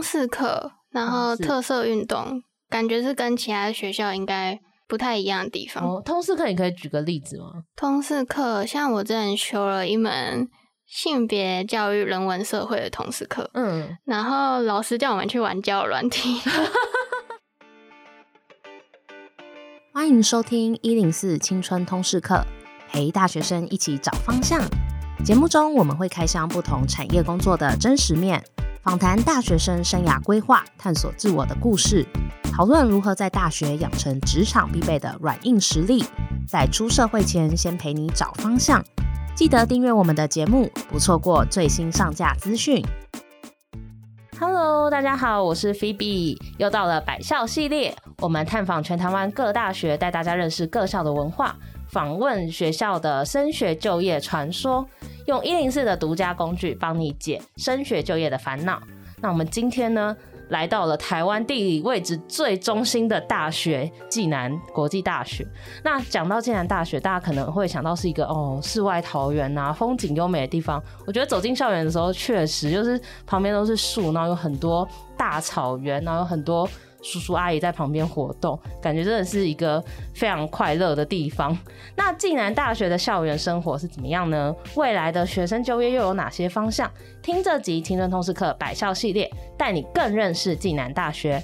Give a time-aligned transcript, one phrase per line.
[0.00, 5.84] 通识课，然后特色运动，感觉是跟其他学校应该不太一样的地方。
[5.84, 7.64] 哦，通识课你可以举个例子吗？
[7.76, 10.48] 通识课像我之前修了一门
[10.86, 16.40] 性别教育、人文社会的通识课，嗯，然后老师叫我们去玩交友软体。
[19.92, 22.42] 欢迎收听一零四青春通识课，
[22.88, 24.62] 陪大学生一起找方向。
[25.22, 28.42] 节目中我们会开箱不同产业工作的真实面，
[28.82, 32.02] 访谈大学生生涯规划、探索自我的故事，
[32.50, 36.02] 讨论如何在大学养成职场必备的软硬实力，
[36.48, 38.82] 在出社会前先陪你找方向。
[39.34, 42.82] 记得订阅我们的节目，不错过最新上架资讯。
[44.38, 51.54] Hello，大家好，我是 Phoebe，又到了百校系列，我们探访全台湾各大学，带大家认识各校的文化，
[51.90, 54.88] 访问学校的升学就业传说。
[55.30, 58.82] 用一零四的独家工具帮你解升学就业的烦恼。
[59.22, 60.16] 那我们今天呢，
[60.48, 65.46] 来到了台湾地理位置最中心的大学——暨南国际大学。
[65.84, 70.82] 那讲到暨南大学，大家可能会想到是一个哦，世外桃源啊，风景优美的地方。
[71.06, 76.68] 我觉得走进校园的时候，确实就是旁边都是树，然后有很多大草原，然后有很多。
[77.02, 79.82] 叔叔阿姨在旁边活动，感觉真的是一个
[80.14, 81.56] 非常快乐的地方。
[81.96, 84.54] 那暨南大学的校园生活是怎么样呢？
[84.76, 86.90] 未来的学生就业又有哪些方向？
[87.22, 91.42] 听这集青春通识课百校系列，带你更认识暨南大学。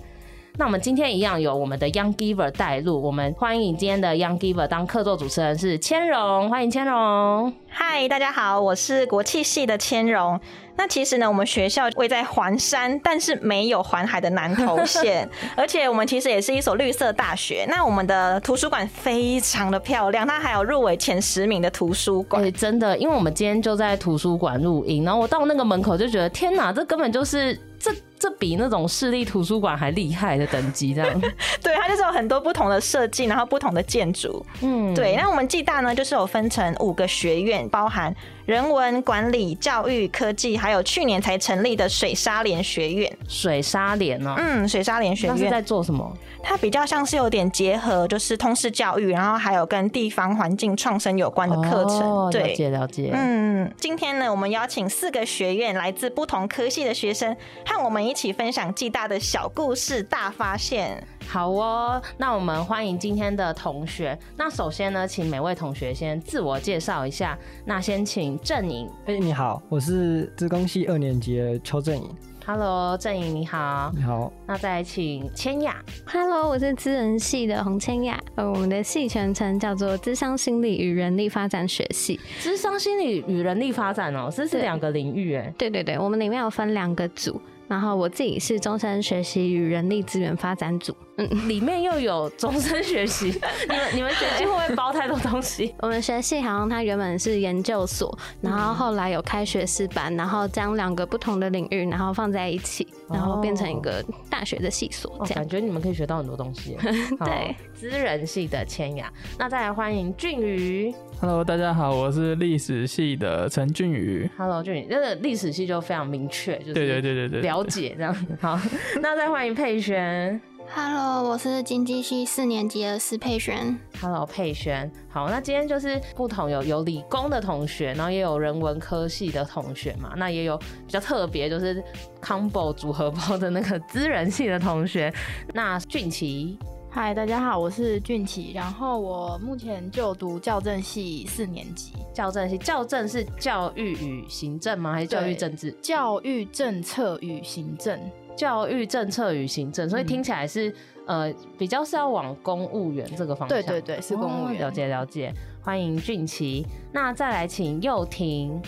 [0.58, 7.52] 那我们今天一样有我们的 Young Giver 带路，我们欢迎今天的 Young Giver 当客座主持人是千荣，欢迎千荣。
[7.68, 10.40] 嗨，大家好，我是国际系的千荣。
[10.78, 17.66] 那其实呢，我们学校位在环山，但是没有环海的南投县， 而且我们其实也是一所绿色大学。
[17.68, 22.42] 那我们的图书馆非常的漂亮，它还有入围前十名的图书馆。
[22.42, 27.60] 欸，真的，因为我们今天就在图书馆录音，然后我到那个门口就觉得，天哪，这根本就是。
[27.78, 31.20] 这这比那种市立图书馆还厉害的等级，这样。
[31.62, 34.44] 对，它就是有很多不同的设计，然后不同的建筑。
[34.62, 35.14] 嗯，对。
[35.16, 38.14] 那我们暨大呢，就是有分成五个学院，包含
[38.46, 43.16] 人文、管理、教育、科技，还有去年才成立的水沙连学院。
[43.28, 46.16] 水沙连哦，嗯，水沙连学院是在做什么？
[46.48, 52.00] 它比较像是有点结合，就是通识教育，然后还有跟地方环境创生有关的课程。
[52.08, 53.10] 哦，了解了解。
[53.12, 57.36] 嗯，今天呢，我们邀请四个学院来自不同科系的学生，
[57.66, 61.02] 和我们一起分享暨大的小故事大发现。
[61.26, 64.16] 好哦，那我们欢迎今天的同学。
[64.36, 67.36] 那首先呢，请每位同学先自我介绍一下。
[67.64, 68.86] 那先请郑颖。
[69.06, 72.08] 哎、欸，你好，我是资工系二年级的邱正颖。
[72.48, 73.90] Hello，郑颖你好。
[73.92, 74.32] 你好。
[74.46, 75.82] 那再来请千雅。
[76.06, 78.22] Hello，我是资人系的洪千雅。
[78.36, 82.20] 呃，我们的系全称叫做智商心理与人力发展学系。
[82.38, 85.52] 智商心理与人力发展哦、喔，这是两个领域哎。
[85.58, 87.40] 对对对，我们里面有分两个组。
[87.66, 93.28] 然后我自己是终身学习与人力资源发展组，嗯，里面又有终身学习，
[93.68, 95.74] 你们你们学系会不会包太多东西？
[95.80, 105.10] 我们学系好像它原本是研究所，然后后来有开学士班，然后将两个不同的领域然后放在一起，然后变成一个大学的系所。
[105.24, 106.76] 这样、哦、感觉你们可以学到很多东西。
[107.24, 110.94] 对，资人系的千雅，那再来欢迎俊宇。
[111.18, 114.30] Hello，大家好，我是历史系的陈俊宇。
[114.36, 118.14] Hello，俊宇，这个历史系就非常明确，就是对对对对对，了解这样。
[118.38, 118.60] 好，
[119.00, 120.38] 那再欢迎佩璇。
[120.74, 123.78] Hello，我是经济系四年级的施佩璇。
[124.00, 124.90] Hello，佩璇。
[125.08, 131.82] 好，那今天就是不同有有理工的同学，然后也有人文科系的同学嘛，那也有比较特别，就是
[132.22, 135.12] combo 组合包的那个资人系的同学。
[135.54, 136.58] 那俊奇。
[136.90, 141.92] 嗨，大家好，我是俊奇，然后我目前就读教正系四年级。
[142.14, 144.92] 教正系，教正是教育与行政吗？
[144.92, 145.70] 还是教育政治？
[145.82, 148.00] 教育政策与行政，
[148.36, 150.68] 教育政策与行政，所以听起来是、
[151.06, 153.58] 嗯、呃比较是要往公务员这个方向。
[153.58, 154.62] 对对对，是公务员。
[154.62, 155.32] 哦、了解了解，
[155.62, 156.66] 欢迎俊奇。
[156.92, 158.60] 那再来请幼婷。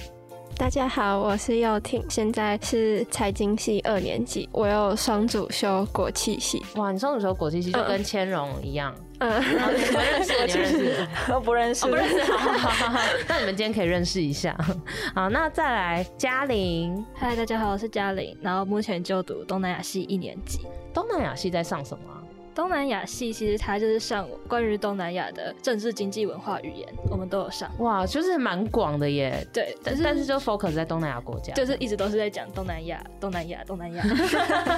[0.56, 6.62] 大家好，我是幼婷，现在是财经系二年级，我有双主修国际系。
[6.76, 8.94] 哇，你双主修国际系就跟千荣一样。
[9.20, 10.32] 嗯，你们认识？
[10.46, 11.06] 你认识？
[11.32, 12.22] 我不认识，不认识。
[12.24, 14.56] 好好好好，那你们今天可以认识一下。
[15.14, 17.04] 好，那再来嘉玲。
[17.14, 20.60] 嗨，大家好，我是嘉玲，然后目前就读东南亚系一年级。
[20.92, 22.04] 东南亚系在上什么？
[22.58, 27.70] 东南亚系其实它就是上关于东南亚的政治、经济、文化、语言，我们都有上。
[27.78, 29.46] 哇，就是蛮广的耶。
[29.52, 34.02] 对，但是但是就 focus 在东南亚国家，就是一直都是在讲东南亚、东南亚、东南亚。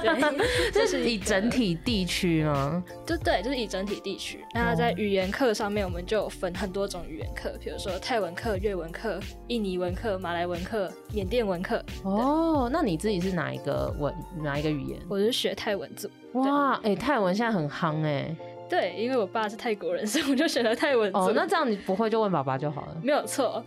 [0.02, 2.84] 对，这是以整体地区吗？
[3.06, 4.44] 就对，就是以整体地区。
[4.52, 11.82] 那在语言课上面，我们就有分很多种语言课，比如说泰文课、越文课、印尼文课、马来文课、缅甸文课。
[12.02, 14.14] 哦，那你自己是哪一个文？
[14.42, 15.00] 哪一个语言？
[15.08, 16.10] 我是学泰文组。
[16.34, 18.34] 哇，哎、欸，泰文现在很夯哎。
[18.68, 21.18] 对，因为我爸是泰国人，所以我就选了泰文组。
[21.18, 22.96] 哦，那这样你不会就问爸爸就好了。
[23.02, 23.60] 没有错。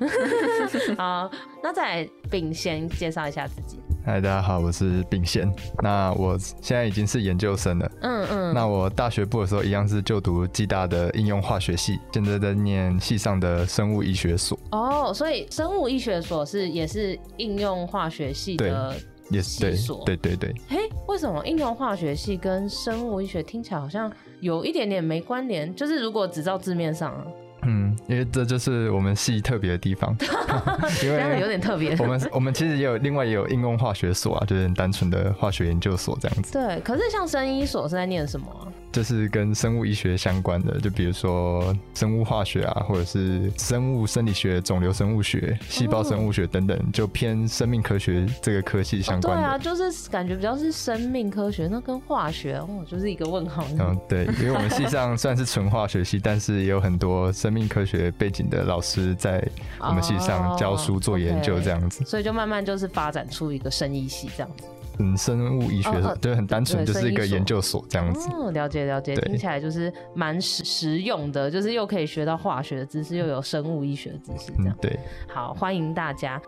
[0.97, 1.29] 好，
[1.61, 3.79] 那再来秉贤介绍一下自己。
[4.05, 5.45] 嗨，大家好，我是秉贤。
[5.81, 7.91] 那我现在已经是研究生了。
[8.01, 8.53] 嗯嗯。
[8.53, 14.57] 那我大学部的时候一样是就读暨大的应用化学系，现在在念系上的生物医学所。
[14.71, 18.95] 哦，所以生物医学所是也是应用化学系的。
[19.29, 19.61] 也是
[20.05, 20.55] 对，对对对。
[20.67, 25.73] 嘿，为什么应用化学系跟生物医学听起来好像有一点点没关联？
[25.75, 27.25] 就是如果只照字面上啊。
[27.63, 30.15] 嗯，因为这就是我们系特别的地方，
[31.03, 31.95] 因为有点特别。
[31.97, 36.53] 我们我们其实也有另外也有应用化学所啊，就是很单纯的化学研究所这样子。
[36.53, 38.47] 对，可是像生医所是在念什么？
[38.91, 49.41] 就是跟生物医学相关的，就比如说生物化学啊，或者是生物生理学、肿瘤生物学、细胞生物学等等，就偏生命科学这个科系相关的。
[49.41, 49.43] 哦。
[49.43, 53.65] 对啊，就是感觉比较是生命科学，那跟化学哦，就是一个问号。
[53.79, 59.43] 嗯，对，因为我们系上算是纯化学系，但是也有很多生命科学背景的老师在
[59.79, 62.03] 我们系上教书做研究这样子。
[62.03, 64.65] 哦 okay，所以就慢慢就是发展出一个生医系这样子。
[64.99, 68.29] 嗯，生物医学就、哦呃、很单纯，就是一个研究所这样子。
[68.31, 74.77] 哦，了解了解，听起来就是蛮实实用的，就是又可以学到化学的知识，又有生物医学的知识，这样、嗯。
[74.79, 76.39] 对，好，欢迎大家。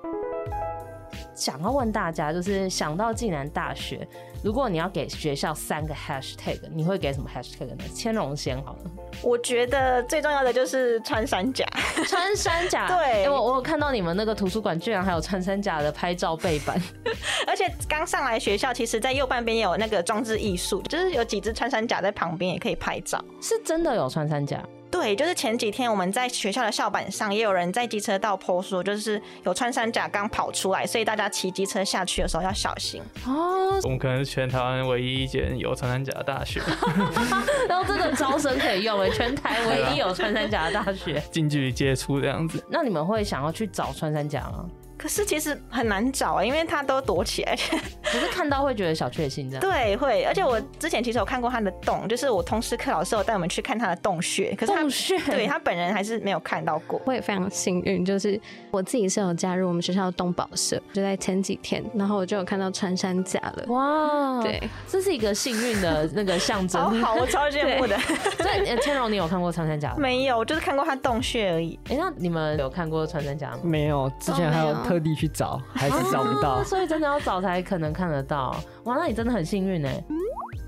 [1.34, 4.08] 想要问大家，就是想到暨南大学，
[4.46, 7.78] 如果你要给学校三个 hashtag，你会给什么 hashtag 呢？
[7.96, 8.92] 千荣先好了。
[9.24, 11.66] 我觉得最重要的就是穿山甲，
[12.08, 12.86] 穿山甲。
[12.96, 16.80] 对，欸、我我有看到你们那个图书馆居然还有穿山甲的拍照背板，
[17.48, 24.64] 而且刚上来学校，其实在右半边也有那个装置艺术，就是有几只穿山甲在旁边也可以拍照，是真的有穿山甲。
[24.96, 33.78] 对，就是前几天我们在学校的校板上，也有人在机车道 po 说，就是有穿山甲刚跑出来，所以大家骑机车下去的时候要小心哦。
[33.84, 36.62] 我们可能是全台湾唯一一间有穿山甲的大学
[37.68, 42.64] 然后这个招生可以用哎，全台唯一有穿山甲的大学，近距离接触这样子。
[42.70, 44.66] 那你们会想要去找穿山甲吗？
[45.06, 47.56] 可是其实很难找啊，因为他都躲起来。
[48.02, 49.62] 可是看到会觉得小确幸这样。
[49.62, 50.24] 对，会。
[50.24, 54.56] 而且我之前其实有看过他的洞，就是我通识课老师有带我们去看他的洞穴。
[54.56, 55.16] 可是他洞穴。
[55.20, 57.00] 对，他本人还是没有看到过。
[57.06, 58.40] 我也非常幸运，就是
[58.72, 63.66] 我自己是有加入我们学校的动保社，就在前几天，然后我就有看到穿山甲了。
[63.68, 66.82] 哇，对，这是一个幸运的那个象征。
[67.00, 67.96] 好，好，我超羡慕的。
[68.42, 69.98] 所以千荣，你有看过穿山甲吗？
[70.00, 71.78] 没有，就是看过他洞穴而已。
[71.90, 73.60] 哎、欸，那你们有看过穿山甲吗？
[73.62, 76.64] 没有，之前还有特地去找，还是找不到。
[76.64, 78.56] 所以真的要找才可能看得到。
[78.84, 79.90] 哇，那你真的很幸运呢。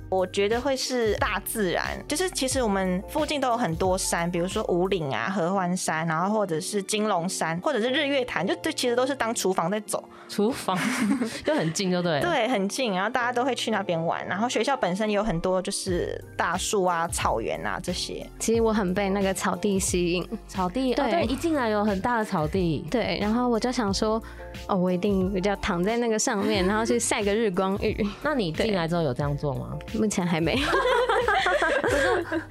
[0.10, 10.04] 我觉得会是大自然，就是其实我们附近都有很多山，比如说五岭啊、合欢山，然后或者是金龙山，或者是日月潭，就对，其实都是当厨房在走。
[10.30, 10.78] 厨房
[11.46, 12.20] 就很近，就对。
[12.20, 14.26] 对，很近，然后大家都会去那边玩。
[14.28, 18.26] 然后学校本身也有很多就是大树啊、草原啊这些。
[18.38, 22.86] 其实我很被那个草地吸引，草地对，哦、对，一进来有很大的草地。
[22.92, 24.22] 对，然后我就想说，
[24.68, 28.06] 哦，我一定比较躺在那个上面，然后去晒个日光浴。
[28.22, 29.78] 那你进来之后有这样做吗？
[29.98, 30.58] 目前还没。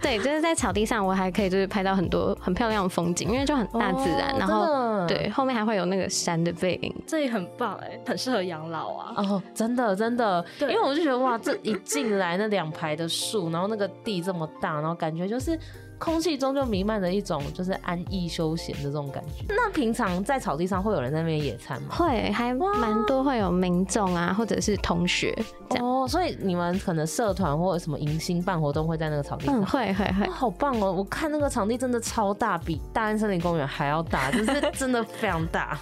[0.00, 4.32] 对，就是在草地上，我还可以就是拍到很多很漂亮的风景，因为就很大自然。
[4.32, 9.14] 哦、然后对，后面还会有那个山的背影，这里很棒哎，很适合养老啊。
[9.16, 15.58] 哦，真的真的，因为我就觉得哇，这一进来那两排的树，然后那个地这么大，然后感觉就是。
[15.98, 19.44] 空气中就弥漫着一种就是安逸休闲的这种感觉。
[19.48, 21.94] 那平常在草地上会有人在那边野餐吗？
[21.94, 25.36] 会，还蛮多会有民众啊，或者是同学
[25.70, 25.86] 这样。
[25.86, 29.60] 哦，所以你们可能社团或者什么迎新办活动会在那个草地上？
[29.60, 30.28] 嗯，会会会。
[30.28, 30.92] 好棒哦！
[30.92, 35.78] 我看那个场地真的超大，比大安森林公园还要大，就是 真的非常大。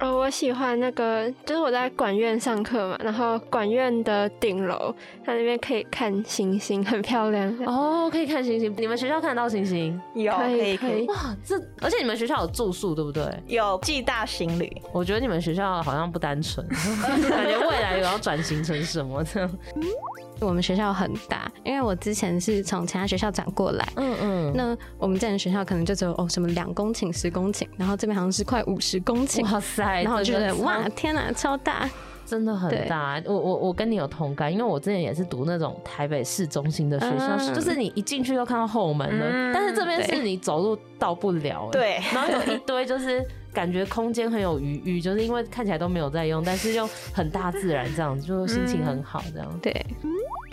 [0.00, 4.94] 哦，我喜欢那个，就是我在管院上课嘛，然后管院的顶楼，
[5.24, 7.54] 它那边可以看星星，很漂亮。
[7.66, 8.74] 哦，可以看星星。
[8.78, 9.57] 你们学校看得到星星？
[9.64, 13.24] 行行有可以可以哇，这而且你们学校有住宿对不对？
[13.46, 16.66] 有暨大行旅，我觉得你们学校好像不单纯，
[17.28, 19.50] 感觉未来有要转型成什么这样。
[20.40, 30.02] 我们学校很大，因为我之前是从其他学校转过来，嗯嗯，那我们这样的学校可能就只有哦什么两公顷、十公顷，然后这边好像是快五十公顷，哇塞！
[30.04, 31.90] 然后我觉得哇天哪，超大。
[32.28, 33.20] 真的很大。
[33.24, 41.68] 我我我跟你有同感，因为我之前也是读那种台北市中心的学校，嗯、就是你一进去就看到后门了，嗯、但是这边是你走路到不了。
[41.72, 43.24] 对，然后有一堆就是。
[43.50, 49.86] 感觉空间很有余裕， 就是因为看起来都没有在用，但是又很大自然，这样子就心情很好，这样、嗯、对。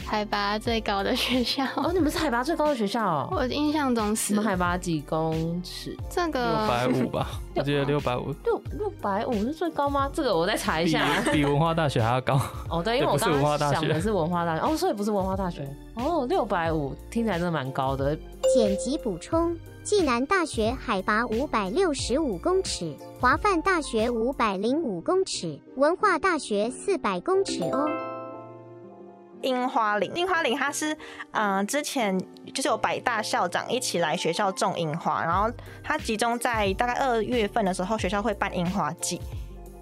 [0.04, 3.30] 海拔最高的学校 哦，你们是海拔最高的学校哦。
[3.32, 4.34] 我印象中是。
[4.34, 5.96] 你们海拔几公尺？
[6.10, 8.34] 这个六百五吧， 我记得六百五。
[8.44, 10.10] 六六百五是最高吗？
[10.14, 11.22] 这个我再查一下。
[11.26, 12.40] 比，比文化大学还要高。
[12.70, 15.68] 哦，对，因为我刚刚想的是文化大学，哦，所以不是文化大学。
[15.96, 18.16] 哦，六百五听起来真的蛮高的。
[18.54, 19.56] 剪辑补充。
[19.84, 27.88] 暨南大学海拔五百六十五公尺，华范大学五百零五公尺，文化大学四百公尺哦。
[29.46, 30.98] 樱花林，樱花林它是，
[31.32, 32.20] 嗯、之前
[32.54, 35.50] 就是有百大校长一起来学校种樱花，然后
[35.84, 39.22] 它集中在大概二月份的时候，学校会办樱花季。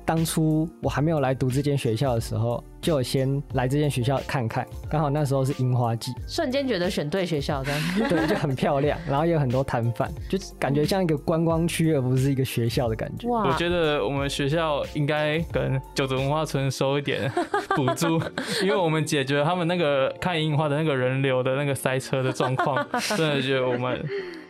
[0.06, 13.30] 当初我还没有来读这间学校的时候，就先来这间学校看看，刚好那时候是樱花季，瞬间觉得选对学校这样， 对，就很漂亮，然后也有很多摊贩，就感觉像一个观光区，而不是一个学校的感觉。
[13.30, 17.32] 哇，我觉得我们学校应该跟九族文化村收一点
[17.70, 18.22] 补助，
[18.62, 22.86] 因为我们解决他们那个看樱花的那个人流的那个塞车的状况，
[23.16, 24.06] 真的觉得我们。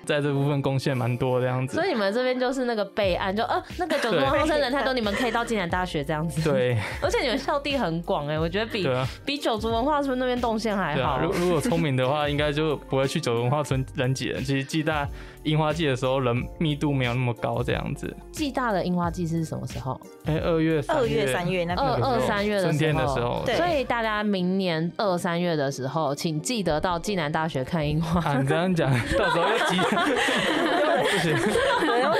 [0.06, 6.42] 在这部分贡献蛮多的样子，所以你们这边就是那个备案，就呃那个九州文化村人太多，你们可以到暨南大学这样子。
[6.42, 11.20] 对，而且你们校地很广哎，我觉得比、啊、比九族文化村那边动线还好。
[11.20, 14.44] 如、啊、如果聪明的话，应该就不会去九族文化村人挤人。
[14.44, 15.08] 其实暨大
[15.44, 18.16] 樱花季的时候人密度没有那么高，这样子。
[18.32, 20.00] 暨大的樱花季是什么时候？
[20.26, 23.44] 哎、欸，二月、二月、三月那二二三月的春天的时候。
[23.46, 28.22] 所以大家明年二三月的时候，请记得到暨南大学看樱花。
[28.22, 29.78] 啊，你这样讲，到时候又挤。
[31.04, 31.34] 不行，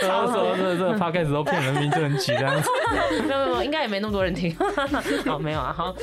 [0.08, 2.70] 到时候这这 podcast 都骗人命，就很挤这样子。
[3.28, 4.56] 没有没有，应该也没那么多人听。
[5.26, 5.94] 好，没有啊，好。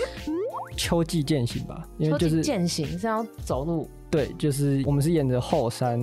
[0.76, 3.88] 秋季践行吧，因为就是践行是要走路。
[4.10, 6.00] 对，就是我们是沿着后山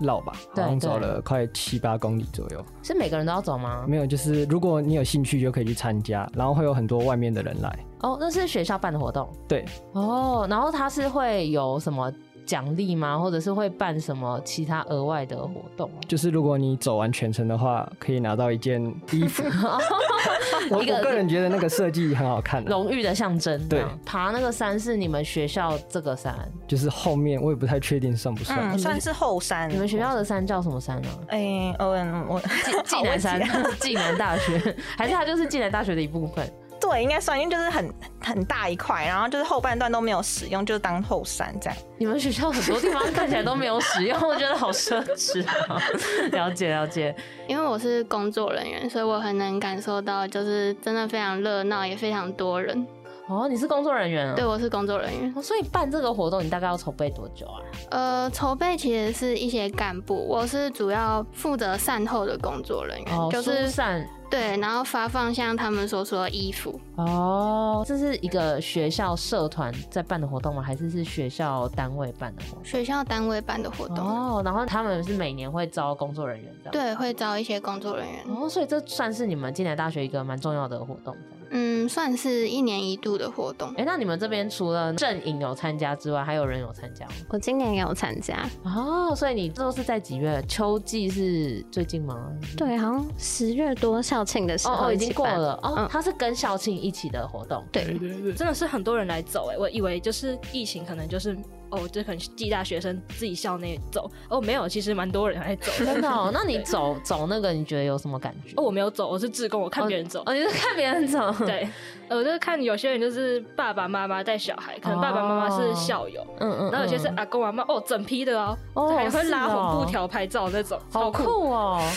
[0.00, 2.64] 绕吧，然后走了快七八公里左右。
[2.82, 3.84] 是每个人都要走吗？
[3.86, 7.78] 没有，就是如果你有兴趣就可以去参加，然后会有很多外面的人来。
[8.00, 9.28] 哦，那是学校办的活动。
[9.46, 9.64] 对。
[9.92, 12.10] 哦，然后他是会有什么？
[12.50, 13.16] 奖励吗？
[13.16, 15.88] 或者是会办什么其他额外的活动？
[16.08, 19.44] 就是如果你走完全程的话，可以拿到一件衣服。
[20.68, 23.68] 我我个人觉得那个设计很好看，荣誉的象征。
[23.68, 26.34] 对，爬那个山是你们学校这个山，
[26.66, 29.70] 就是后面我也不太确定算不算，嗯、算是后山。
[29.70, 31.08] 你们学校的山叫什么山呢？
[31.28, 32.40] 哎、欸，嗯，我
[32.84, 33.40] 济南山
[33.78, 36.52] 济南大学，还是它就是济南大学的一部分？
[36.80, 41.78] 对，应该算，因为就是很很大一块，然后就是后半段都没有使用，就是当后山这样。
[41.98, 45.80] 你们学校很多地方看起来都没有使用，我觉得好奢侈啊。
[46.32, 47.14] 了解了解，
[47.46, 52.86] 因为我是工作人员，所以我很能感受到，就是真的非常热闹，也非常多人。
[53.28, 54.34] 哦，你是工作人员啊？
[54.34, 55.32] 对，我是工作人员。
[55.36, 57.60] 哦，所以办这个活动，你大概要筹备多久啊？
[57.90, 64.04] 呃，筹备其实是一些干部，我是主要负责善后的工作人员，哦、就是善。
[64.30, 66.80] 对，然后发放像他们所说的衣服。
[66.94, 70.62] 哦，这是一个学校社团在办的活动吗？
[70.62, 72.64] 还是是学校单位办的活动？
[72.64, 73.98] 学校单位办的活动。
[73.98, 76.70] 哦，然后他们是每年会招工作人员的。
[76.70, 78.24] 对，会招一些工作人员。
[78.28, 81.16] 哦，所以这算是你们进来大学一个蛮重要的活动。
[81.50, 83.72] 嗯，算是一年一度的活动。
[83.76, 87.12] 哎，那你们这边除了阵营有参加之外，还有人有参加吗？
[87.28, 88.48] 我今年也有参加。
[88.64, 90.42] 哦，所以你这都是在几月？
[90.48, 92.32] 秋季是最近吗？
[92.56, 95.74] 对，好像十月多校庆的时候哦，已经过了哦。
[95.76, 97.64] 嗯、它是跟校庆一起的活动。
[97.70, 101.36] 对对对，真的是很多人来走哎，我以为就是疫情可能就是。
[101.70, 106.30] 哦，就可能暨大学生自己校内走哦，没有，其实蛮多人来走，真的哦。
[106.34, 108.52] 那你走走那个，你觉得有什么感觉？
[108.56, 110.22] 哦，我没有走，我是志工，我看别人走。
[110.26, 111.32] 哦，你是看别人走？
[111.46, 111.68] 对，
[112.08, 121.80] 我就是看有些人就是爸爸妈妈带小孩，可能爸爸妈妈是校友，嗯嗯，然后有些是阿公阿妈，哦，整批的哦，哦，还会拉红布条拍照那种，好酷哦。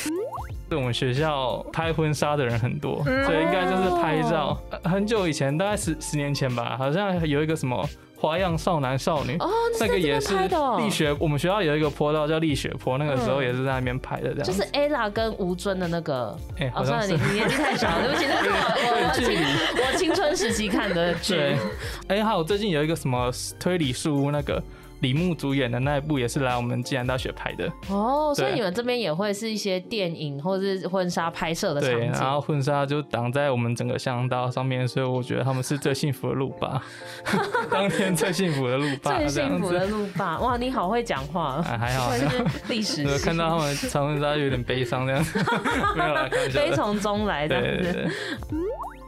[0.70, 4.58] 是我们学校拍婚纱的人很多，所以应该就是拍照。
[4.84, 7.88] 很久以前，大概十十年前吧，好像有一个什么。
[8.24, 9.50] 花样少男少女，哦，
[9.82, 10.34] 那个也是
[10.77, 14.44] 力学，我们学校有一个坡道叫力学坡，那个时候也是在那边拍的，这样。
[14.46, 21.36] 就是 Ella 跟吴尊的那个，哎，哦，算了，你年纪太小， 对不起，那是我 我青春时期看的剧。
[22.08, 24.63] 哎，还有最近有一个什么推理书屋那个。
[25.03, 27.69] 李牧主演的那一部也是来我们暨南大学拍的。
[27.89, 32.00] 哦，所以你们这边也会是一些电影或者是婚纱拍摄的场景。
[32.00, 36.81] 对，然后婚纱就挡在我们整个巷道上面，所以我觉得他们是最幸福的路霸，
[37.69, 40.39] 当天最幸福的路霸，最幸福的路霸。
[40.39, 42.10] 哇，你好会讲话，啊、还好，
[42.69, 45.38] 历史 系看到他们穿婚纱有点悲伤这样子，
[45.98, 47.60] 没有啦，悲从中来的。
[47.60, 48.07] 对对对。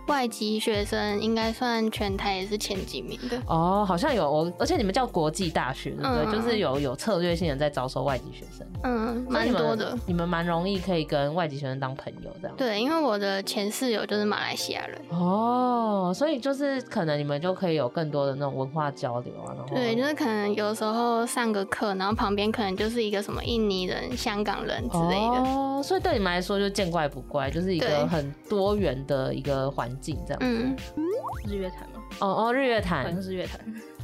[0.08, 6.26] 外籍学生应该算全台也是前几名的哦，好像有我，而且你们叫国际大学，对不对？
[6.26, 9.98] 嗯、就是有有策略性的在招收外籍学生，嗯，蛮多的。
[10.06, 12.56] 你们蛮容易可以跟外籍学生当朋友这样。
[12.58, 19.54] 对，因为我的前室友就是马来西亚人哦，所以就是可能你们就可以有更多的那种文化交流啊。
[19.56, 25.50] 然后对，就是可能有时候上个课，然后旁边可能就是一个什么印尼人、香港人之类的。
[25.50, 30.38] 哦，所以对你们来说就见怪不怪，就是一个很多元的一个环境这样。
[30.42, 30.76] 嗯。
[31.48, 32.02] 日月潭吗？
[32.20, 33.60] 哦哦，日月潭，好像是日月潭。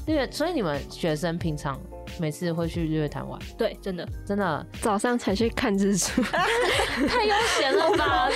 [0.07, 1.79] 日月，所以你们学生平常
[2.19, 3.39] 每次会去日月潭玩？
[3.57, 6.21] 对，真的，真的，早上才去看日出，
[7.07, 8.29] 太悠闲了 吧？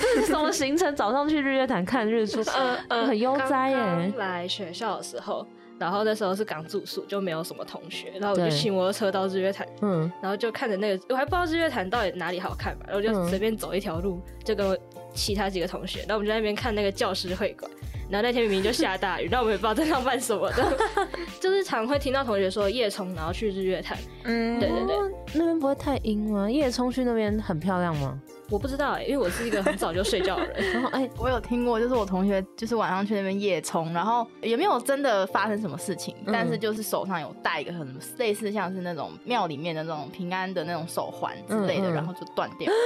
[0.00, 0.94] 这是什么行程？
[0.96, 4.12] 早上去日月潭看日出，呃 呃，很悠哉耶。
[4.16, 5.46] 来学校的时候，
[5.78, 14.76] 然后那时候是刚住宿，就没有什么同学，然后我就骑摩托车到日月潭，嗯，然后就看着那个，我还不知道日月潭到底哪里好看嘛，然后就随便走一条路，就跟我
[15.14, 17.70] 其他几个同学，然后我们就在那边看那个教师会馆。
[18.10, 20.64] 然后那天明明就下大雨，然后我们也不知道在那办什么的，
[21.38, 23.98] 就是常会听到同学说夜冲，然后去日月潭。
[24.24, 24.96] 嗯，对对对，
[25.34, 26.50] 那边不会太阴吗？
[26.50, 28.18] 夜冲去那边很漂亮吗？
[28.50, 30.72] 我不知道哎、欸，因为我是一个很早就睡觉的人。
[30.72, 42.72] 然后哎，我有听过，就是我同学就是晚上去那边夜冲，然后也没有真的发生什么事情，嗯、但是就是手上有戴一个很类似像是那种庙里面的那种平安的那种手环之类的，嗯嗯然后就断掉。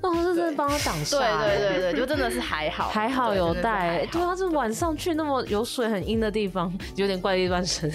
[0.00, 1.18] 哦，这是帮他挡 煞。
[1.18, 4.04] 对对对对，就真的是 还好，还好有带。
[4.06, 7.90] 对，他是晚上去那么有水很阴的地方，有点怪力乱神，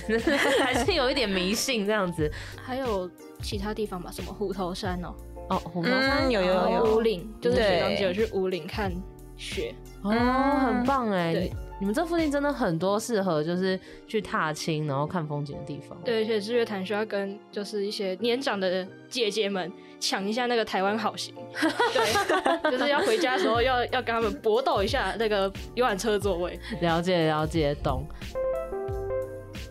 [0.59, 2.31] 还是有一点迷信这样子。
[2.63, 3.07] 还有
[3.43, 5.13] 其他地方吧，什么虎头山哦，
[5.49, 6.95] 哦，虎头山有有有。
[6.95, 8.91] 五岭就是学长姐有去五岭看
[9.37, 11.49] 雪，哦，很棒哎。
[11.79, 15.97] 你们这附近真的很多适合就是去踏青然后看风景的地方。
[16.03, 19.71] 对，而且日月潭需要跟就是一些年长的姐姐们。
[20.01, 26.57] 抢一下那个台湾好行， 对，就是要回家的时候要要跟他们搏斗一下那个游览车座位。
[26.79, 28.07] 了解了解，懂。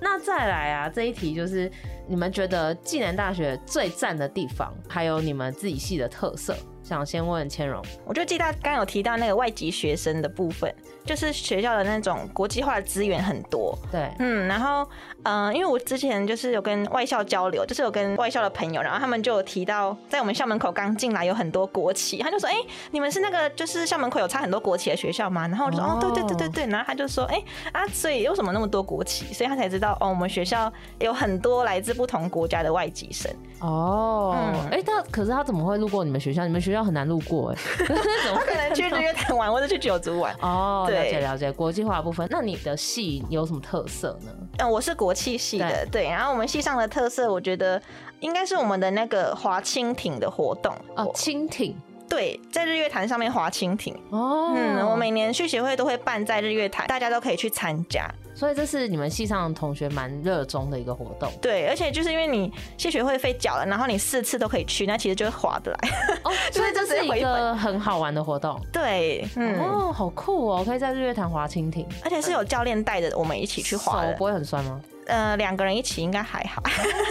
[0.01, 1.71] 那再来啊，这一题就是
[2.07, 6.57] 你们觉得暨南大学最赞的地方，还有你们自己系的特色。
[6.83, 10.75] 想先问千荣，我就记得暨大刚有提到那个外籍学生的部分。
[11.09, 14.87] 就是学校的那种国际化的资源很多，对，嗯，然后，
[15.23, 25.49] 嗯、呃，因为我之前就是有跟外校交流，就是有跟外校的朋友，然后他们就有提到，在我们校门口刚进来有很多国旗，他就说，哎、欸，你们是那个就是校门口有插很多国旗的学校吗？
[25.49, 27.37] 然后我就说，哦，哦对对对对对，然后他就说，哎、
[27.73, 29.33] 欸，啊，所以为什么那么多国旗？
[29.33, 33.31] 所以他才知道，哦，我们学校有很多来自不同国家的外籍生。
[33.61, 34.37] 哦，
[34.71, 36.45] 哎、嗯，他可是他怎么会路过你们学校？
[36.45, 37.57] 你们学校很难路过哎，
[38.25, 40.35] 怎么可能去日月潭玩或者去九族玩？
[40.41, 40.98] 哦，对。
[40.99, 44.33] 了解了解国际化的部分，那你的系有什么特色呢？
[44.59, 46.11] 嗯，我是国际系的，对，对。
[46.11, 47.81] 然后我们系上的特色，我觉得
[48.21, 51.75] 应该是我们的那个划蜻蜓的活动哦，蜻蜓。
[52.09, 54.55] 对，在日月潭上面划蜻蜓哦。
[54.57, 58.11] 嗯，我每年去协会都会办在日月潭，大家都可以去参加。
[58.39, 61.29] 所以这是你们系上的同学蛮热衷的一个活动。
[61.43, 65.79] 对，而且就是因为你系学会费缴了，然后你四次都可以去，那其实就是划得来。
[66.23, 68.57] 哦， 所以这是一个很好玩的活动。
[68.73, 74.13] 对，嗯，哦，好酷哦，可以在日月潭划蜻蜓，而且是有教练带着我们一起去划的。
[74.13, 74.81] 手不会很酸吗？
[75.09, 76.63] 呃，两个人一起应该还好，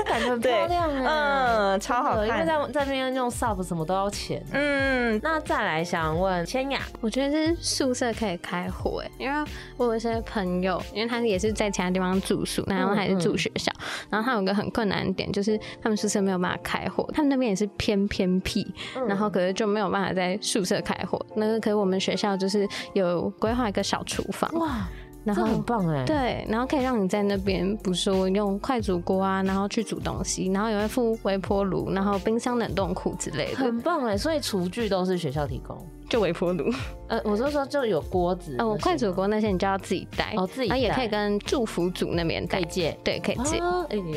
[0.06, 2.28] 感觉很漂亮 哎嗯，超好看。
[2.28, 4.42] 因为在在那边用 sub 什么都要钱。
[4.52, 21.20] 嗯，那再来想问千雅，我觉得是宿舍可以开火哎，因为我有一些朋友，因为他也是在其他地方住宿，然后还是住学校，嗯嗯、然后他有个很困难的点，就是他们宿舍没有办法开火，他们那边也是偏偏僻，嗯、然后可是就没有办法在宿舍开火。
[21.36, 24.88] 那个可是我们学校就是有规划一个小厨房哇。
[25.28, 34.16] 然后很棒哎，对，然后可以让你在那边，比如说用快煮锅啊，然后去煮东西，然后也会附微波炉，然后冰箱冷冻库之类的，很棒哎。
[34.18, 36.72] 所以厨具都是学校提供，就微波炉。
[37.10, 43.62] 呃，我是说就有锅子，呃，我快煮锅那些你就要自己带哦，自己带，也可以跟祝福组那边带借，对，可以借。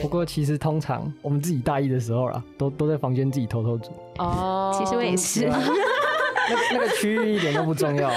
[0.00, 3.90] 不过其实通常我们自己大一的时候啦，都都在房间自己偷偷煮。
[4.18, 8.08] 哦，其实我也是， 那那个区域一点都不重要。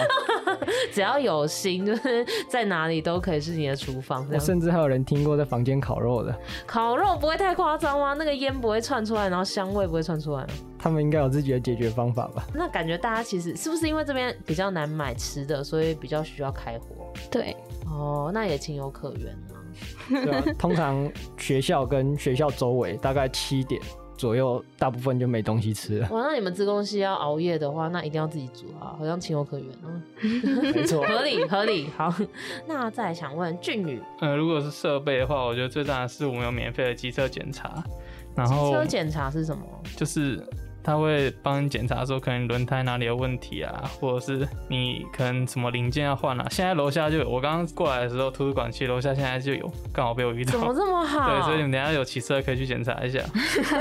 [0.91, 4.27] 只要有心，就是在哪里都可以是你的厨房。
[4.31, 6.35] 我甚至还有人听过在房间烤肉的。
[6.65, 8.13] 烤肉不会太夸张吗？
[8.17, 10.45] 那个烟不会窜出来，然后香味不会窜出来？
[10.77, 12.45] 他们应该有自己的解决方法吧？
[12.53, 17.11] 那感觉大家其实是不是因为这边比较难买吃的，所以比较需要开火？
[17.31, 19.63] 对，哦，那也情有可原啊。
[20.09, 23.81] 对啊，通常学校跟学校周围大概七点。
[24.17, 26.07] 左右大部分就没东西吃了。
[26.11, 30.01] 哇，那你们吃东西要熬夜的话，那一定要自己煮啊，好像情有可原啊。
[30.73, 31.89] 没错， 合理合理。
[31.97, 32.13] 好，
[32.67, 37.83] 那再想问俊宇，呃，如果是设备的话，我觉得最大的是我们有免费的机车检查。
[38.35, 39.63] 然后机车检查是什么？
[39.95, 40.43] 就是
[40.83, 46.45] 他会帮你检查说可能轮胎哪里有问题啊，或者是你可能什么零件要换啊。
[46.51, 50.51] 现在楼下就有，我刚刚过来的时候，图书馆区楼下现在就有，刚好被我遇到。
[50.53, 51.29] 怎么这么好？
[51.29, 53.19] 对，所以你们等下有骑车可以去检查一下。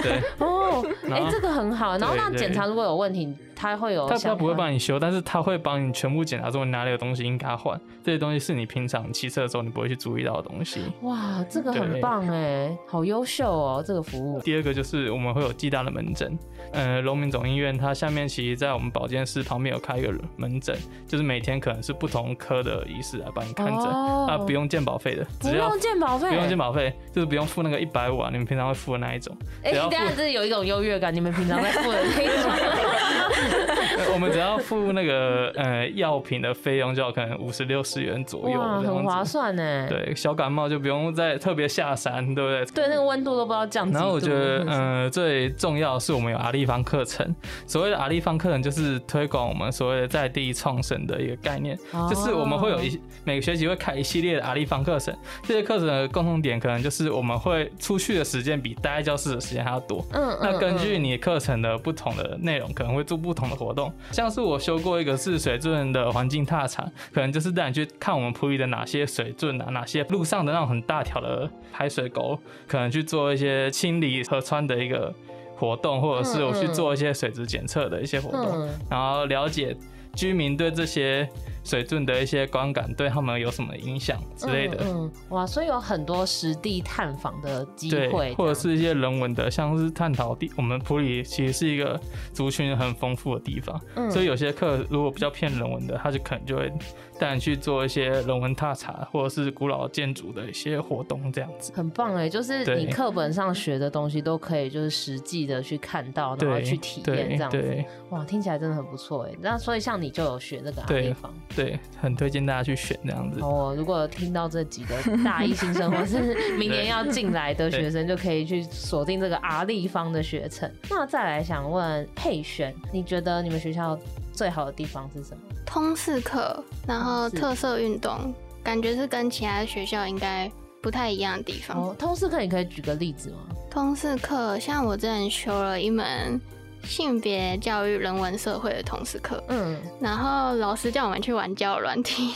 [0.02, 1.98] 对 哦，哎、欸，这个很好。
[1.98, 3.34] 然后那检查如果有问题。
[3.54, 7.80] 他会有，他他不会帮你修，但是他会帮你全部检查，说哪里有东西应该换。
[8.04, 10.80] 这些东西是你平常骑车的时候你不会去注意到的东西。
[11.02, 14.40] 哇，这个很棒哎，好优秀哦，这个服务。
[14.40, 16.36] 第二个就是我们会有暨大的门诊，
[16.72, 29.36] 呃，荣民总医院它下面其实在我们保健室旁边有开一个门诊，就是每天可能是不同科的医师来帮你看诊，哦、啊，不用健保费的，不用健保费，不用健保费，就是不用付那个一百五啊，你们平常会付的那一种。
[29.62, 32.50] 哎、欸，等下这是有一种优越感，你们平常会付的那一种。
[34.12, 39.86] 我们只要付那个呃药品的费用，就要可能五十六十元左右，很划算呢。
[39.88, 42.64] 对，小感冒就不用再特别下山，对不对？
[42.74, 43.90] 对，那个温度都不知道降。
[43.90, 47.34] 然后我觉得，呃，最重要的是我们有阿立方课程。
[47.66, 55.14] 所谓的阿立方课程，就是推广我们所谓的在地创生的一个概念，哦、就是我们会有一每个学期会开一系列的阿立方课程。
[55.42, 60.04] 这些课程的共同点，可能就是我们会出去的时间比待在教室的时间还要多。
[60.12, 63.92] 嗯，嗯，嗯，那根据你课程的不同的内容，可能会做不同的活动。
[64.10, 75.14] 像是我修过一个是水圳的环境踏查，可能就是带你去看我们埔里的哪些水圳啊，哪些路上的那种很大条的排水沟，可能去做一些清理河川的一个
[75.56, 79.76] 活动，或者是我去做一些水质检测的一些活动，然后了解
[80.14, 81.28] 居民对这些。
[81.64, 84.78] 水圳的一些观感对他们有什么影响之类的？
[84.80, 90.50] 嗯，嗯，哇，所以有很多实地探访的机会，或者是一些人文的，像是探讨地。
[90.56, 92.00] 我们普里其实是一个
[92.32, 96.72] 族群很丰富的地方，嗯，所以有些课如果比较偏人文的，他就可能就会。
[97.18, 102.28] 带你去做一些人文踏查，或者是古老建筑的一些活动，这样子很棒哎！
[102.28, 107.84] 就是你课本上学的东西都可以，就是实际的去看到，然后去体验这样子。
[108.10, 109.30] 哇，听起来真的很不错哎！
[109.40, 113.40] 那所以像你就有学那个地方，对，很推荐大家去选这样子。
[113.40, 120.70] 哦，如果听到这集的大一新生或是明年要进来的学生，就可以去锁定这个 R 立方的学程。
[120.90, 123.98] 那再来想问佩璇，你觉得你们学校
[124.32, 125.42] 最好的地方是什么？
[125.64, 130.50] 通识课，然后特色运动，感觉是跟其他学校应该
[130.82, 131.76] 不太一样的地方。
[131.76, 133.38] 哦，通识课你可以举个例子吗？
[133.70, 136.38] 通识课，像我之前修了一门
[136.84, 142.34] 性别教育、人文社会的通识课，嗯，然后老师叫我们去玩交友软体，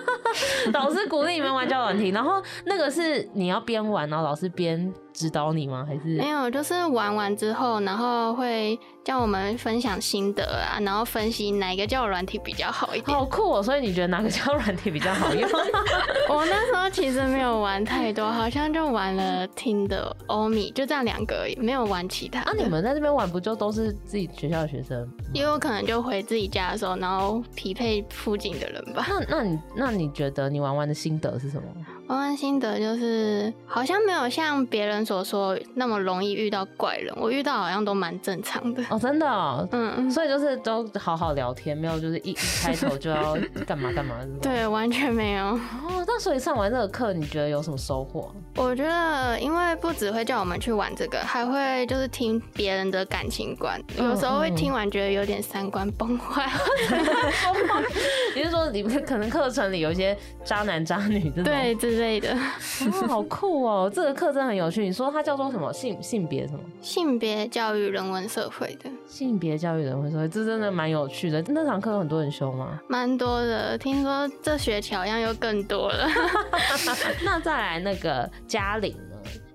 [0.72, 5.86] 老师鼓励你们玩交友软体，然后那个是你要边玩，然后老师边指导你吗？
[5.88, 8.78] 还是没有，就是玩完之后，然后会。
[9.04, 13.14] 叫我们分享心得啊，然后分析哪一个交友软体比较好一点。
[13.14, 13.62] 好酷哦！
[13.62, 15.46] 所以你觉得哪个交友软体比较好用？
[16.30, 22.42] 我那时候其实没有玩太多，好像就玩了 Tinder、欧米，就这样两个而已，没有玩其他。
[22.46, 25.06] 那、啊、你们在这边玩不就都是自己学校的学生？
[25.34, 29.06] 也有可能就回自己家的时候，然后匹配附近的人吧。
[29.06, 31.68] 那那你那你觉得你玩玩的心得是什么？
[32.06, 38.82] 玩玩心得就是好像没有像别人所说那么容易遇到怪人，我遇到好像都蛮正常的。
[38.90, 43.36] 哦，真的、哦，嗯，所以就是都好好聊天，没有就是一一开头就要
[43.66, 44.16] 干嘛干嘛？
[44.42, 45.44] 对，完全没有。
[45.46, 48.30] 哦，那所以上完这个课，你觉得有什么收获？
[48.56, 56.50] 我觉得，因为不只会叫我们去玩这个，还会就是听别人的感情观，嗯、有时候会听完觉得有点三观崩坏。
[58.34, 62.34] 你是说你们可能课程里有一些渣男渣女这种对之类的？
[62.34, 63.90] 哦，好酷哦！
[63.92, 64.82] 这个课真的很有趣。
[64.84, 66.60] 你说它叫做什么性性别什么？
[66.80, 68.90] 性别教育人文社会的。
[69.06, 71.42] 性别教育人文社会，这真的蛮有趣的。
[71.48, 72.80] 那堂课有很多人修吗？
[72.88, 76.08] 蛮多的，听说这学期好像又更多了。
[77.24, 79.00] 那再来那个嘉玲呢？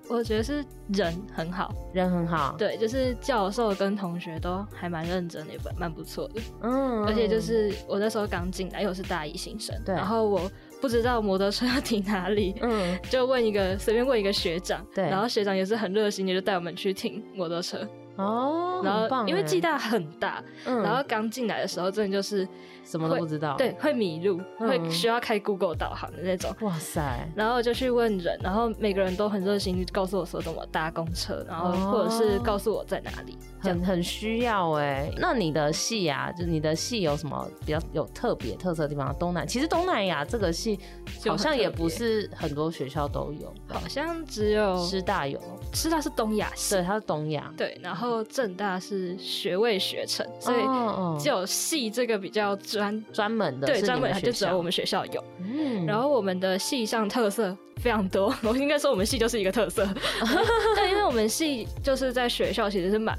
[0.09, 2.55] 我觉得是人很好，人很好。
[2.57, 6.41] 对，就是教授跟同学都还蛮认真的，也蛮不错的。
[6.63, 10.49] 嗯，而且就是我那时候刚进来，又是大一新生，对，然后我
[10.81, 17.87] 不知道摩托车要停哪里，嗯，就问一个随便问一个学长，对，然后学长也是很热心，的就带我们去停摩托车。
[18.15, 22.45] 哦，然后因为暨大很大，嗯，然后刚进来的时候，真的就是
[22.89, 26.55] 什么都不知道，对，会迷路，嗯、会需要开 Google 导航的那种。
[26.61, 27.29] 哇塞！
[27.35, 33.33] 然后就去问人，然后每个人都很热心，告诉我说怎么搭公车，然后或者是告诉我在哪里。
[33.33, 35.11] 哦、很很需要哎。
[35.17, 39.15] 那你的系啊，就你的系有什么比较有特别特色的地方？
[39.19, 40.79] 东南其实东南亚这个系
[41.27, 45.39] 好像也不是很多学校都有，好像只有师大有，
[45.73, 48.23] 师大是东亚系，对，它是东亚，对，然后。
[48.23, 55.23] 正大是学位学程，所以只有系这个比较专专门的，对，专门就只有我们学校有。
[55.39, 59.85] 嗯，然后我们的系上特色非常多， 我应该说我们系就是一个特色。
[60.75, 63.17] 对，因为我们系就是在学校其实是蛮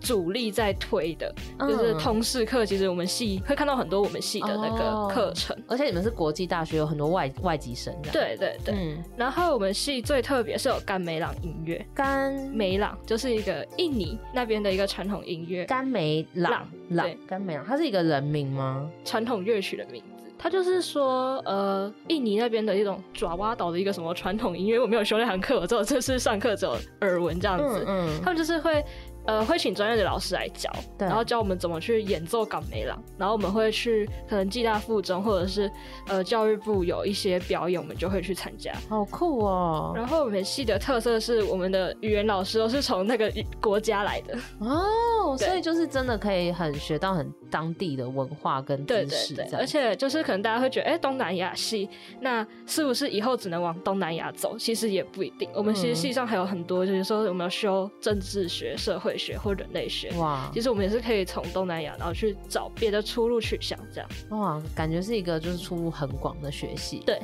[0.00, 2.64] 主力在推的，嗯、就是通识课。
[2.64, 7.94] 其实我们系会看到很多我们系的那个课程，哦，而且你们是国际大学，有很多外外籍生。
[8.12, 9.02] 对对对，嗯。
[9.16, 15.64] 然后我们系最特别是有甘美朗音乐，甘美朗就是一个印尼那边的一个传统音乐。
[15.64, 18.88] 甘美朗，朗，对，甘美朗，它是一个人名吗？
[19.04, 20.06] 传统乐曲的名字。
[20.38, 27.82] 他就是说，呃，印尼那边的一种爪哇岛的一个什么传统音乐，我没有修那堂课，我只有这次上课只有耳闻这样子。
[27.88, 28.84] 嗯，嗯，他们就是会。
[29.26, 35.70] 呃，会请专业的老师来教，然后教我们怎么去演奏港美朗，然后我们会去可能暨大附中或者是
[36.06, 38.72] 呃教育部有一些表演，我们就会去参加。
[38.88, 39.92] 好酷哦！
[39.96, 49.34] 然后我们系的特色是我们的语言老师都是从那个国家来的哦，所以就是真的可以很学到很当地的文化跟知识。
[49.34, 51.88] 对对对，而且就是可能大家会觉得，哎，东南亚系
[52.20, 54.56] 那是不是以后只能往东南亚走？
[54.58, 55.48] 其实也不一定。
[55.52, 67.02] 我们其实系上还有很多，就是说我们要修政治学、社会学或人类学哇，其实我们也是可以从东南亚然后去找别的出路去想，这样哇，感觉是一个就是出路很广的学系。
[67.06, 67.20] 对，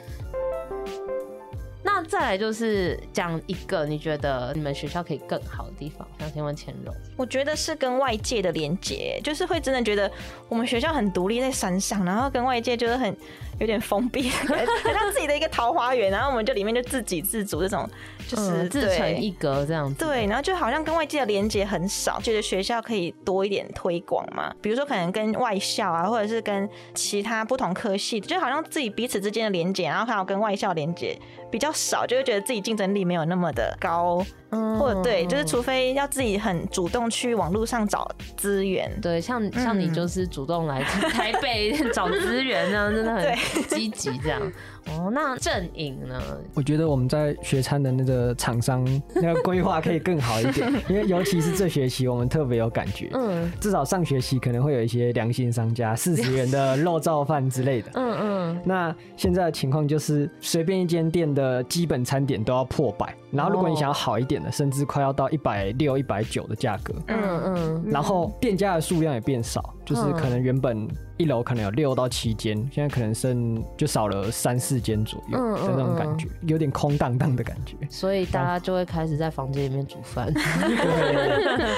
[1.83, 6.93] 那再来就是讲一个你觉得你们学校可以更好的地方，想先问千柔。
[7.17, 10.11] 我觉得是跟外界的连接，就是会真的觉得
[10.49, 13.17] 我们学校很独立，在山上，然后跟外界就是很。
[13.61, 14.49] 有点封闭， 很
[14.93, 17.89] 像自己的一个桃花源，然后我们就里面就自给自足这种，
[18.29, 20.05] 就是、嗯、自成一格这样子。
[20.05, 31.19] 对，然后就好像跟外界的连接很少，觉得学校可以多一点推广嘛，比如说可能跟外校啊，或者是跟其他不同科系，就好像自己彼此之间的连接，然后还有跟外校连接
[31.51, 34.25] 比较少，就会觉得自己竞争力没有那么的高。
[34.55, 38.07] 嗯，或者对，就是除非要自己很主动去网络上找
[38.37, 43.35] 资源，对，像像你就是主动来台北 找资源这样，真的很
[43.67, 44.43] 积极这样。
[44.87, 46.21] 哦，那阵营呢？
[46.55, 53.09] 我觉得我们在学餐的那个厂商那个规划可以更好一点， 因为尤其是这学期我们特别有感觉。
[53.15, 57.91] 嗯，至少上学期可能会有一些良心商家四十元的肉燥饭之类的。
[57.95, 58.61] 嗯嗯。
[58.65, 66.95] 那现在的情况就是随便一间店的基本餐点都要破百，然后如果你想要好一点的，甚至快要到一百六、一百九的价格。
[67.09, 67.85] 嗯嗯。
[67.87, 70.89] 然后店家的数量也变少，就是可能原本。
[71.23, 77.77] 一楼可能有六到七间，现在可能剩就少了三四间左右的那种感觉，有点空荡荡的感觉。
[77.89, 80.33] 所以大家就会开始在房间里面煮饭。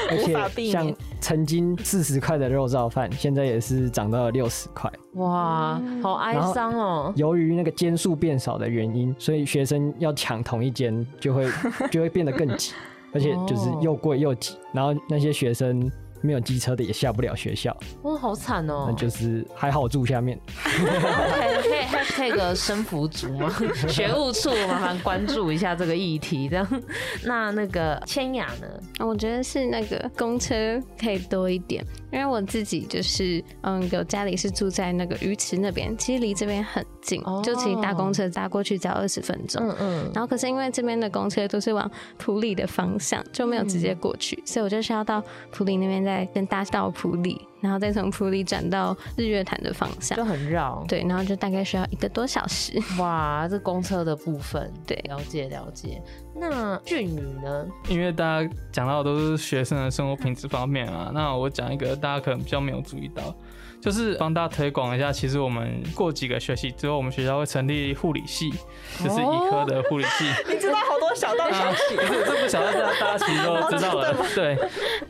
[0.08, 4.90] 而且像曾经四十块的肉燥饭，现在也是涨到了六十块。
[5.16, 7.12] 哇，好哀伤哦！
[7.14, 11.46] 由于那个间数变少的原因，所以学生要抢同一间就会
[11.90, 12.72] 就会变得更挤，
[13.12, 14.56] 而且就是又贵又挤。
[14.72, 15.92] 然后那些学生。
[16.24, 18.86] 没有机车的也下不了学校，哇，好惨哦！
[18.88, 20.40] 那就是还好我住下面。
[20.64, 23.54] 可以可以配个生辅组吗？
[23.86, 26.82] 学务处麻烦关注一下这个议题，这样。
[27.24, 28.66] 那那个千雅呢？
[29.06, 39.62] 我觉得是那个公车可以多一点，因为我自己就是嗯，有家里是住在那个鱼池那边，其实离这边很近，哦、就其实搭公车搭过去只要二十分钟。
[39.62, 40.10] 嗯嗯。
[40.14, 46.13] 然后可是因为这边的公车都是往埔里的方向，就没有直接过去，嗯、所以我就是要到埔里那边再。
[46.34, 50.84] 先搭到普里，然后再从普里转到日月潭的方向，就很绕。
[50.86, 52.78] 对，然后就大概需要一个多小时。
[52.98, 56.02] 哇，这公车的部分，对，了解了解。
[56.36, 57.66] 那俊宇呢？
[57.88, 63.34] 因为大家讲到的都是学生的生活品质方面啊，那我讲一个大家可能比较没有注意到。
[63.84, 68.50] 就是帮大家推广一下，其实我们过几个学期之后，我们学校会成立护理系，
[68.98, 70.24] 就是医科的护理系。
[70.48, 74.16] 你知道好多小道消息，这不小道，大家其实都知道了。
[74.34, 74.58] 对，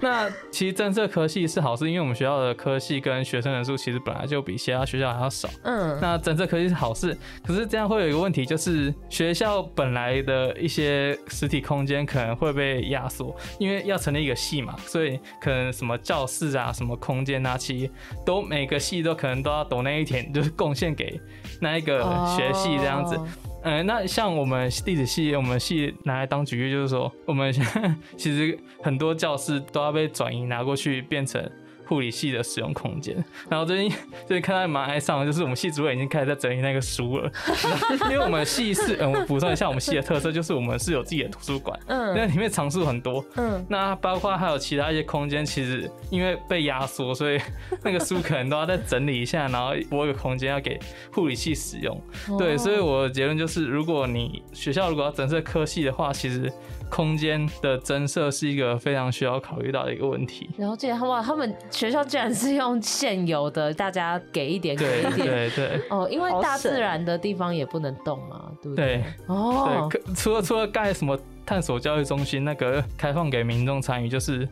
[0.00, 5.48] 那其实政策科系是好事，因为我们学校的科系跟学生人数其实本来就比其他学校还要少。
[5.62, 17.90] 嗯，那政策科系是好事，可是这样会有一个问题，就是学校本来的一些实体空间可能会被压缩，因为要成立一个系嘛，所以可能什么教室啊、什么空间啊，其实
[18.26, 18.63] 都没。
[18.64, 21.20] 每个系都可能都要懂那一天， 就是贡献给
[21.60, 22.00] 那一个
[22.34, 23.14] 学系这样子。
[23.62, 31.46] 嗯、呃，那像我们地质系，我们系拿来当举例，就是说，我们现在 其实很多教室都要被转移拿过去变成。
[31.86, 33.90] 护理系的使用空间，然后最近
[34.26, 37.30] 最近看到蛮哀伤的，就是我们系主任已经开始在整理那个书了，
[38.10, 47.40] 因为我们系是，嗯， 我补充一下，我们系的特色就是我们是有自己的图书馆，嗯，那里面藏书很多，嗯，那包括还有其他一些空间，其实因为被压缩，所以
[47.82, 50.78] 那个书可能都要再整理一下，然后拨一个空间要给
[51.12, 52.00] 护理系使用，
[52.38, 56.52] 对，所以我的结论就是，如果你学校如果要整设科系的话，其实。
[56.94, 60.48] 空间的增设是一个非常需要考虑到的一个问题。
[60.58, 65.80] 了解，哇，他们学校竟然是用现有的，大家给一点，给一点，对对对。
[65.90, 68.84] 哦，因为大自然的地方也不能动嘛，对不对？
[68.98, 74.48] 对哦，对，除了除了盖什么探索教育中心，那个开放给民众参与，就是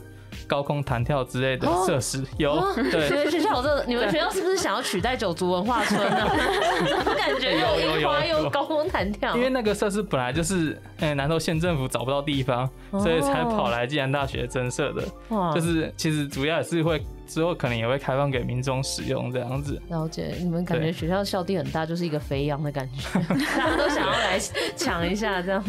[0.46, 2.24] 高空弹跳之类的设施。
[2.36, 3.08] 有，对。
[3.08, 3.84] 你 们学校这？
[3.84, 6.28] 你们学校是不是想要取代九族文化村呢？
[6.86, 9.36] 怎么感觉又樱花又高空弹跳？
[9.36, 15.02] 因为那个设施本来就是，嗯，南投县政府找不到地方，所以才跑来暨南大学增设的。
[15.54, 17.02] 就是其实主要也是会。
[17.32, 19.80] 之后可能也会开放给民众使用，这样子。
[19.88, 23.18] 了解，你们感觉学校校地很大，就是一个肥羊的感觉，
[23.56, 24.38] 大家都想要来
[24.76, 25.64] 抢一下这样。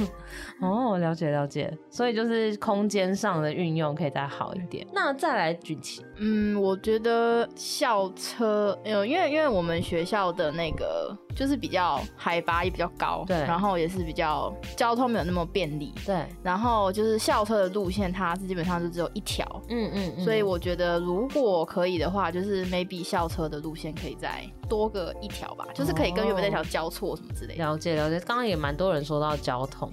[0.59, 4.85] 哦，了解了解，所以就是空间上的运用可以再好一点。
[4.91, 27.63] 那再来举起，嗯，我觉得校车，呃，因为因为我们学校的那个就是比较海拔也比较高，对，然后也是比较交通没有那么便利，对，然后就是校车的路线它是基本上就只有一条，嗯嗯，嗯，所以我觉得如果可以的话，就是 maybe 校车的路线可以再多个一条吧，就是可以跟原本那条交错什么之类的。
[27.63, 29.91] 了解了解，刚刚也蛮多人说到交通。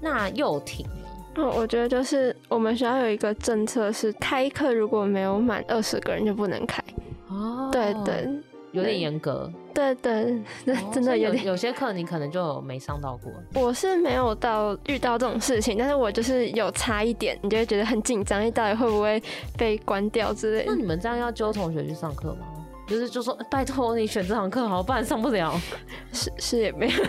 [0.00, 1.08] 那又停了。
[1.34, 6.82] 嗯，我觉得就是我们学校有一个政策是开课如果没有满二十个人就不能开。
[7.28, 8.28] 哦，对对，
[8.72, 9.50] 有点严格。
[9.74, 11.44] 对对对，真的有点。
[11.44, 13.32] 有些课你可能就没上到过。
[13.60, 19.22] 我是没有到遇到这种事情，但是我就是有差一点，你就会觉得很紧张，你到底会不会
[19.56, 20.72] 被关掉之类的。
[20.72, 22.46] 那你们这样要揪同学去上课吗？
[22.88, 25.54] 就是就说拜托你选这堂课好，不然上不了。
[26.10, 27.02] 是是也没有，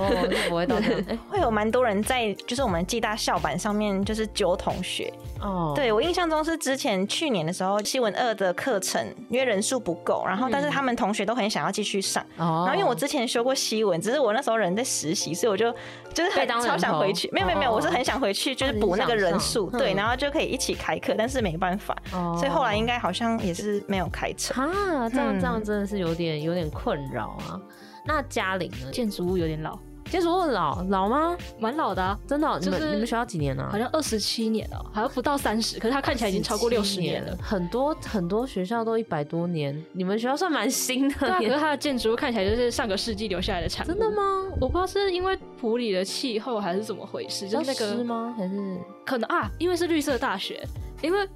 [0.00, 0.94] 哦，不会到这
[1.28, 5.12] 会有蛮多人在，就是我们暨大校版上面就是揪同学。
[5.40, 12.22] 哦，对我印象中是之前去年的时候，西文二的课程因为人数不够，然后但是他们同学都很想要继续上。
[12.36, 12.64] 哦。
[12.66, 15.70] 然后因为我之前修过西文，只是我那时候人在实习，所以我就
[16.14, 17.28] 就是很超想回去。
[17.32, 19.70] 没有没有没有，我是很想回去，就是补那个人数。
[19.70, 21.96] 对，然后就可以一起开课，但是没办法。
[22.12, 22.34] 哦。
[22.38, 24.64] 所以后来应该好像也是没有开成。
[24.64, 25.38] 啊，这样。
[25.38, 27.60] 这样真的是有点有点困扰啊。
[28.08, 28.90] 那嘉玲呢？
[28.92, 29.76] 建筑物有点老，
[30.10, 31.36] 建筑物老老吗？
[31.58, 32.58] 蛮老的啊，真的、喔。
[32.58, 33.68] 就是、你们你们学校几年了、啊？
[33.72, 37.36] 好像二十七年了，好像不到三十，可是它看起来已经超过六十年了。
[37.42, 41.14] 很多很多学校都一百多年，你们学校算蛮新的。
[41.18, 43.88] 对啊，可是它的建筑物看起来就是上个世纪留下来的产物。
[43.88, 44.44] 真的吗？
[44.60, 48.34] 我不知道是因为普里的气候还是怎么回事，就是那个是吗？
[48.36, 49.50] 还是可能啊？
[49.58, 50.66] 因为是绿色大学，
[51.02, 51.28] 因为。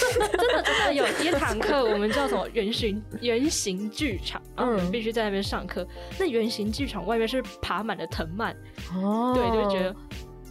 [0.00, 5.84] 真的真的有一堂课，我们叫什么圆形圆形剧场，嗯，必须在那边上课。
[6.18, 8.54] 那圆形剧场外面是爬满了藤蔓，
[8.94, 9.96] 哦，对，就觉得，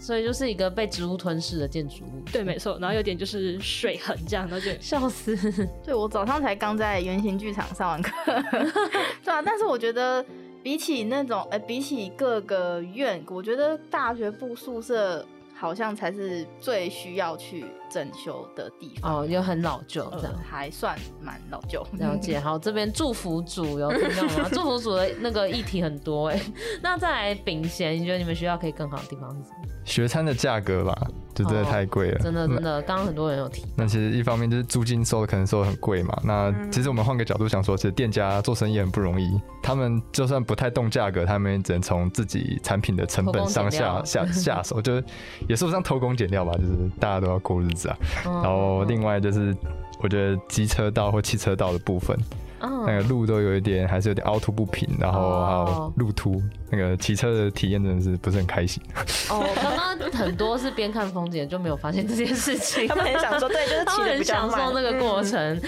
[0.01, 2.21] 所以就是一个被植物吞噬的建筑物。
[2.29, 2.77] 对，没错。
[2.81, 5.37] 然后有点就是水痕这样，然后就笑死。
[5.85, 8.11] 对，我早上才刚在圆形剧场上完课，
[9.23, 9.41] 对啊。
[9.41, 10.25] 但是我觉得
[10.61, 15.25] 比起那种，哎、欸，比起各个院，我觉得大学部宿舍。
[15.59, 21.85] 好像才是最需要去整修的地方哦，又很老旧，这样、呃、还算蛮老旧。
[21.93, 24.49] 了解， 好，这边祝福组有听到吗？
[24.53, 26.41] 祝福组的那个议题很多哎。
[26.81, 29.67] 那再来秉贤，你觉得你们学校可以更好的地方是什么？
[29.85, 31.07] 学餐的价格吧。
[31.37, 33.63] 就真的太贵了，真的真的，刚刚很多人有提。
[33.75, 36.19] 那其实一方面就是租金收的可能收的很贵嘛。
[36.23, 45.03] 那其实我们换个角度想说，其实店家做生意很不容易，他们就算不太动价格，他们只能从自己产品的成本上下下下手，就是
[45.47, 47.97] 也说不上偷工减料吧，就是大家都要过日子啊。
[48.23, 49.55] 然后另外就是
[50.01, 52.17] 我觉得机车道或汽车道的部分。
[52.59, 58.81] 那个路都有一点，还是有点凹凸不平，然后还有路突，那个骑车的体验真的是不是很开心。
[59.29, 65.39] 哦，刚刚很多是边看风景就没有发现这件事情，他们很享受，对，就是骑的比较慢，很享受那个过程。
[65.39, 65.61] 嗯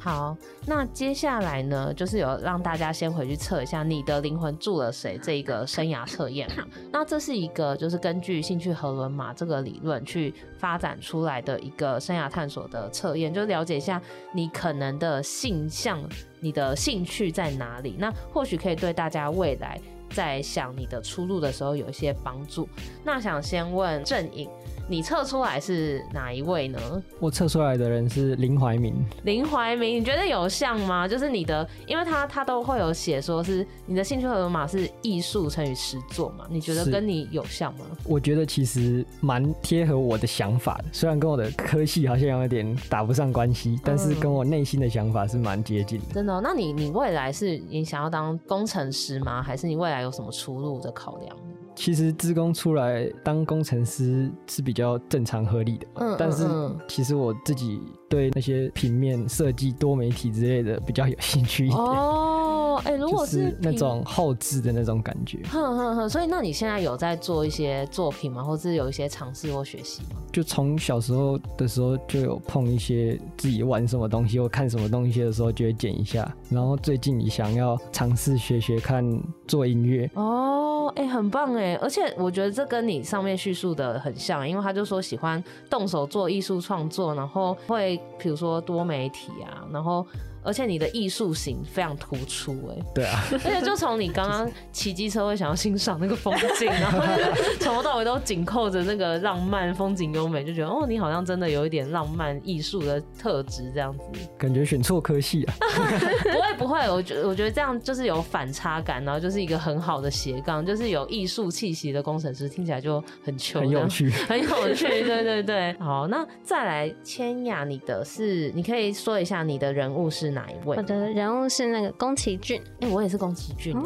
[0.00, 6.48] 好，那接下来呢，就是有让大家先回去测一下你的灵魂住了谁这一个生涯测验。
[6.92, 14.00] 那这是一个就是根据兴趣和轮马这个理论去发展出来的一个生涯探索的测验，就了解一下
[14.32, 16.00] 你可能的性向、
[16.38, 17.96] 你的兴趣在哪里。
[17.98, 19.80] 那或许可以对大家未来
[20.10, 22.68] 在想你的出路的时候有一些帮助。
[23.04, 24.48] 那想先问正颖。
[24.90, 26.80] 你测出来是哪一位呢？
[27.20, 28.94] 我测出来的人是林怀民。
[29.24, 31.06] 林怀民，你觉得有像吗？
[31.06, 36.46] 就是你的，因为他他都会有写说是你的兴趣荷码是艺术乘以实作嘛？
[36.48, 37.84] 你觉得跟你有像吗？
[38.04, 46.06] 我觉得其实蛮贴合我的想法的，虽然跟我的科系好像有点打不上关系，但是跟我内心的想法是蛮接近的。
[46.14, 46.40] 真的哦？
[46.42, 49.42] 那你你未来是你想要当工程师吗？
[49.42, 51.36] 还是你未来有什么出路的考量？
[51.78, 56.44] 其实职工出来当工程师是比较正常合理的，嗯，但是
[56.88, 61.78] 其实我自己对那些平面设计、多媒体之类的比较有兴趣一点。
[61.78, 66.10] 哦，哎，如果是那种后置的那种感觉，哼哼哼。
[66.10, 68.42] 所以，那你现在有在做一些作品吗？
[68.42, 70.20] 或是有一些尝试或学习吗？
[70.32, 79.04] 就从小时候的时候就有碰一些自己玩什么东西或看什么东西的时候就会剪一下，然后最近你想要尝试学学看
[79.46, 80.10] 做音乐。
[80.14, 80.57] 哦。
[80.96, 90.06] 哎、很棒哎，而且我觉得这跟你上面叙述的很像，因为他就说喜欢动手做艺术创作，然后会比如说多媒体啊，然后。
[90.42, 97.00] 而且你的艺术型非常突出，哎，对啊，而且就从你刚刚骑机车会想要欣赏那个风景，然后
[97.60, 104.04] 从头到尾都紧扣着那个浪漫风景优美，就觉得哦，你好像真的有一点浪漫艺术的特质这样子。
[104.36, 105.54] 感觉选错科系啊？
[106.22, 115.72] 不会不会，我觉我觉得这样就是有反差感，然后就是一个很好的斜杠，就是有艺术气息的工程师，听起来就很穷，很有趣， 很有趣，对对对。
[115.78, 120.38] 好，那再来千雅，你的是你可以说一下你的人物是哪？
[120.38, 120.76] 哪一位？
[120.76, 123.82] 我的人物是那个宫崎骏，哎、欸，我也是宫崎骏哎，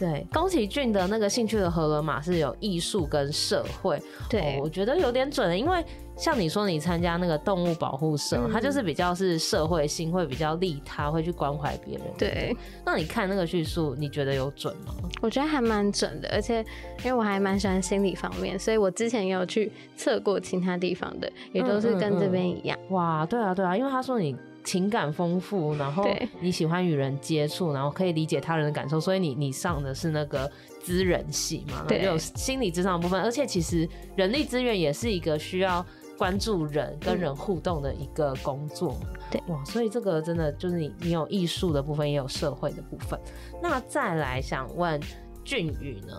[0.00, 5.84] 对，宫崎骏的那个兴趣的荷尔马是有艺术跟社会，对、哦，我觉得有点准，因为
[6.16, 12.02] 像你说你参加那个动物保护社，嗯、它就是比较是社会性，会比较利他，会去关怀别人。
[12.18, 14.92] 对，那你看那个叙述，你觉得有准吗？
[15.22, 16.64] 我觉得还蛮准的，而且
[17.04, 22.94] 因为我还蛮喜欢心理方面，所以我之前也有去测过其他地方的，也都是跟这边一样、嗯嗯嗯。
[22.94, 24.34] 哇，对啊，对啊，因为他说你。
[24.66, 26.04] 情感丰富，然后
[26.40, 30.50] 你喜欢与人接触，然后可以理解他人的感受，所以你你上的是那个
[30.82, 35.86] 资人系嘛，对，有心理智商的部分，而且其实人力资源也是一个需要
[36.18, 38.98] 关注人跟人互动的一个工作，
[39.30, 43.16] 对，哇，所以这个真的就是你你有艺术的部分，也有社会的部分。
[43.62, 45.00] 那再来想问
[45.44, 46.12] 俊宇呢？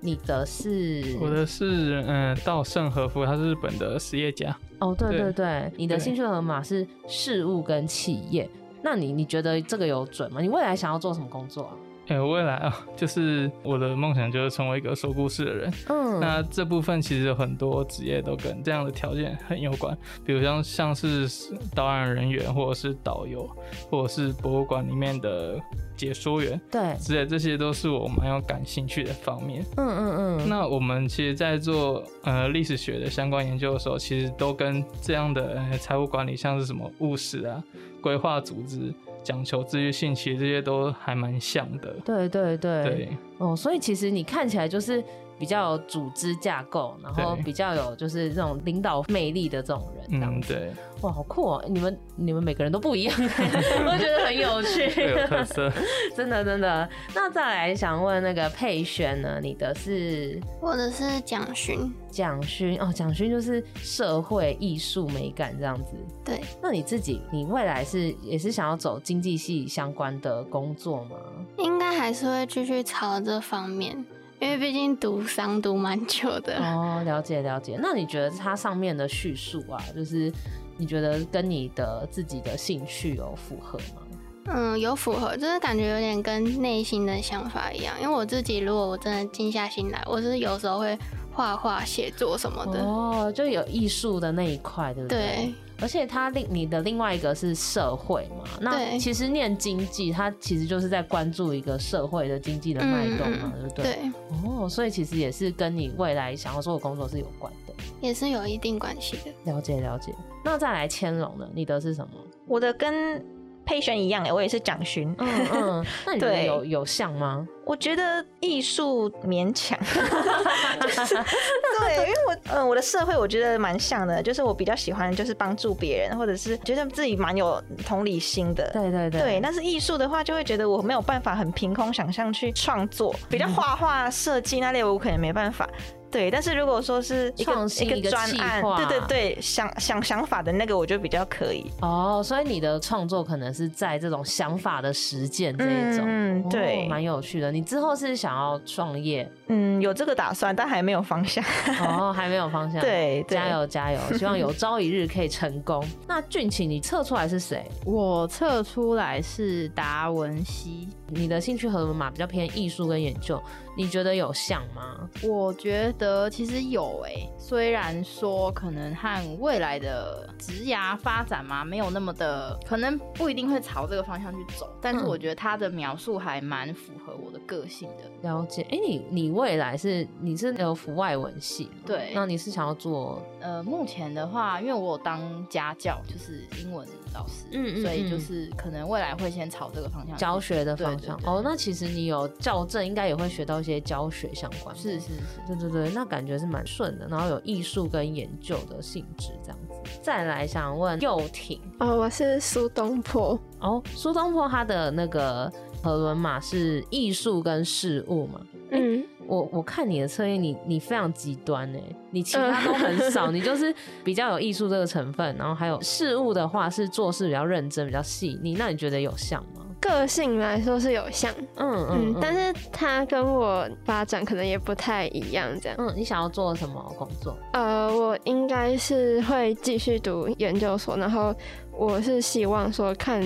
[0.00, 1.16] 你的是？
[1.20, 4.56] 我的是嗯，稻盛和夫，他是日本的实业家。
[4.78, 8.48] 哦，对对对，你的兴趣和码是事物跟企业，
[8.82, 10.40] 那你你觉得这个有准吗？
[10.40, 11.76] 你未来想要做什么工作啊？
[12.10, 15.72] 哎、欸，未来啊，就是我的梦想就是成为一个说故事的人。
[15.86, 19.96] 嗯，那这部分其实有很多职业都跟这样的条件很有关，
[20.26, 21.28] 比如像像是
[21.72, 23.48] 导演人员，或者是导游，
[23.88, 25.56] 或者是博物馆里面的
[25.96, 29.64] 解说员，对，之类这些都是我蛮有感兴趣的方面。
[29.76, 30.48] 嗯嗯嗯。
[30.48, 37.62] 那我们其实，在做呃历史学的相关研究的时候，其实都跟这样的呃财务管理，像是什么务实啊、
[38.02, 38.92] 规划组织。
[39.22, 41.94] 讲求自律性，其实这些都还蛮像的。
[42.04, 43.08] 对对对，对
[43.38, 45.02] 哦，所以其实你看起来就是
[45.40, 50.22] 比较有组织架构，然后比较有就是这种领导魅力的这种人。
[50.22, 50.70] 嗯，对。
[51.00, 51.64] 哇，好酷哦！
[51.66, 55.72] 你们你们每个人都不一样， 我觉得很有趣， 有特色，
[56.14, 56.86] 真的真的。
[57.14, 59.40] 那再来想问那个佩璇呢？
[59.42, 60.38] 你的是？
[60.60, 65.96] 我的是蒋勋，蒋勋哦，蒋勋就是社会艺术美感这样子。
[66.22, 71.16] 对，那你自己，你未来是也是想要走经济系相关的工作吗？
[71.56, 74.04] 应该还是会继续朝这方面，
[74.40, 76.58] 因为毕竟读商读蛮久的。
[76.58, 77.78] 哦，了解了解。
[77.80, 80.32] 那你觉得它上面的叙述啊，就是。
[80.76, 84.00] 你觉得跟你的自己的兴趣有符合吗？
[84.46, 87.94] 嗯，有符合，就是感觉有点跟内心的想法一样。
[88.00, 90.98] 因为我自己，如果我真的静下心来，我是有时候会
[91.30, 92.80] 画画、写作什么的。
[92.80, 95.18] 哦，就有艺术的那一块，对不对？
[95.18, 95.54] 对。
[95.80, 98.44] 而且他另你的另外一个是社会嘛？
[98.60, 103.84] 那其实念经济，它其实就是在关注一个社会的经济的脉动嘛，对不对？
[103.84, 104.12] 对。
[104.44, 109.52] 哦，所以其实也是跟你未来想要做的工作是有关的，也是有一定关系的。
[109.52, 110.14] 了解了解。
[110.44, 111.48] 那再来千龙呢？
[111.54, 112.12] 你的是什么？
[112.46, 113.24] 我的跟
[113.64, 115.14] 佩璇一样哎，我也是蒋勋。
[115.18, 117.46] 嗯嗯， 那你觉得有有像吗？
[117.66, 119.78] 我觉得艺术勉强，
[120.80, 121.14] 就是
[121.78, 128.68] 对，因为我嗯、呃，我的社会我觉得蛮像的，就是我比较喜欢就是帮助别人，或者是觉得自己蛮有同理心的。
[128.72, 129.20] 对对对。
[129.20, 135.68] 对，但是艺术的话，就会觉得我没有办法很凭空想象去创作，比较画画设计那类，我可能没办法。
[136.10, 137.52] 对，但是如果说是一个
[137.84, 141.70] 一个专案，对对对，想想想法的那个，我就比较可以。
[141.80, 147.52] 哦，所以你的创作可能是在这种想法的实践这一种，嗯，对，蛮、哦、有趣的。
[147.52, 149.30] 你之后是想要创业？
[149.46, 151.44] 嗯，有这个打算，但还没有方向。
[151.80, 152.80] 哦，还没有方向。
[152.82, 155.84] 对，加油加油，希望有朝一日可以成功。
[156.06, 157.64] 那俊晴，你测出来是谁？
[157.84, 160.88] 我测出来是达文西。
[161.12, 163.42] 你的兴趣和码比较偏艺术跟研究，
[163.80, 165.08] 你觉得有像吗？
[165.22, 178.04] 我觉得其实有诶、欸，虽然说可能和未来的职涯发展嘛，没有那么的，可能不一定会朝这个方向去走，但是我觉得他的描述还蛮符合我的个性的。
[178.04, 183.22] 嗯、了解，哎、欸，你你未来是你是有辅外文系，对，那你是想要做？
[183.40, 191.18] 呃，目前的话，因为我有当家教，就是英文老师，嗯，嗯，嗯，所以就是可能未来会先朝这个方向教学的方向。
[191.24, 194.74] 哦，那其实你有校正，应该也会学到一些教学相关。
[194.76, 195.12] 是是是，
[195.46, 197.06] 对对对，那感觉是蛮顺的。
[197.08, 200.00] 然后有艺术跟研究的性质这样子。
[200.02, 203.38] 再来想问幼婷，哦，我是苏东坡。
[203.60, 205.52] 哦，苏东坡他的那个
[205.82, 208.40] 荷轮马是艺术跟事物嘛？
[208.70, 209.04] 嗯。
[209.26, 218.54] 我我看你的测验，你你非常极端哎，你其他都很 少，你就是比较有艺术这个成分，然后还有事物的话是做事比较认真、比较细腻。
[218.58, 219.64] 那你觉得有像吗？
[219.80, 225.78] 个性来说是有像，嗯嗯，嗯，但是他跟我发展可能也不太一样，这样。
[225.78, 227.36] 嗯，你想要做什么工作？
[227.52, 231.32] 呃，我应该是会继续读研究所，然后
[231.72, 233.22] 我是希望说看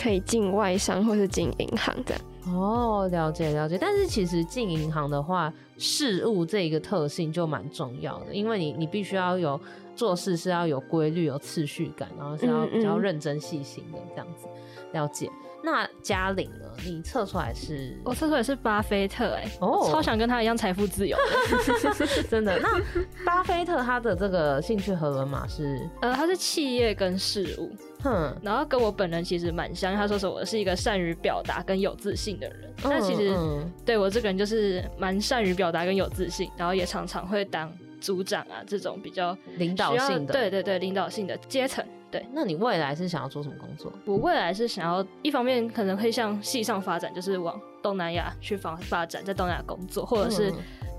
[0.00, 2.14] 可以进外商或是进银行的。
[2.46, 3.76] 哦，了解了解。
[3.80, 9.60] 但是其实进银行的话，事务这一个特性就蛮重要的，因为你你必须要有
[9.94, 14.46] 做事是要有规律、有次序感，然后是要比较认真细心的这样子。
[14.92, 15.30] 了解。
[15.62, 16.64] 那嘉玲呢？
[16.86, 17.94] 你测出来是？
[18.02, 21.14] 我测出来是巴菲特哎、欸，哦、oh.，超想跟他一样财富自由，
[22.30, 22.58] 真的。
[22.58, 22.82] 那
[23.26, 25.86] 巴菲特他的这个兴趣和轮码是？
[26.00, 27.70] 呃，他是企业跟事务，
[28.02, 29.94] 哼，然后跟我本人其实蛮像。
[29.94, 41.84] 他说是我是一个善于表达跟有自信的人，那、嗯、其实、嗯、对我这个人就是蛮善于表达跟有自信，然后也常常会当组长啊这种比较领导性的，对对对，领导性的阶层。
[42.10, 43.92] 对，那你未来是想要做什么工作？
[44.04, 50.52] 我未来是想要一方面可能会向系上发展，就是往东南亚去发发展，在东南亚工作，或者是。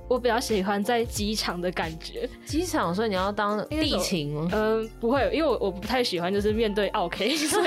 [0.07, 4.35] 我比较喜欢在机场的感觉，机场，所以你要当地勤？
[4.51, 7.65] 嗯，不会，因为我我不太喜欢就是面对奥客， 所以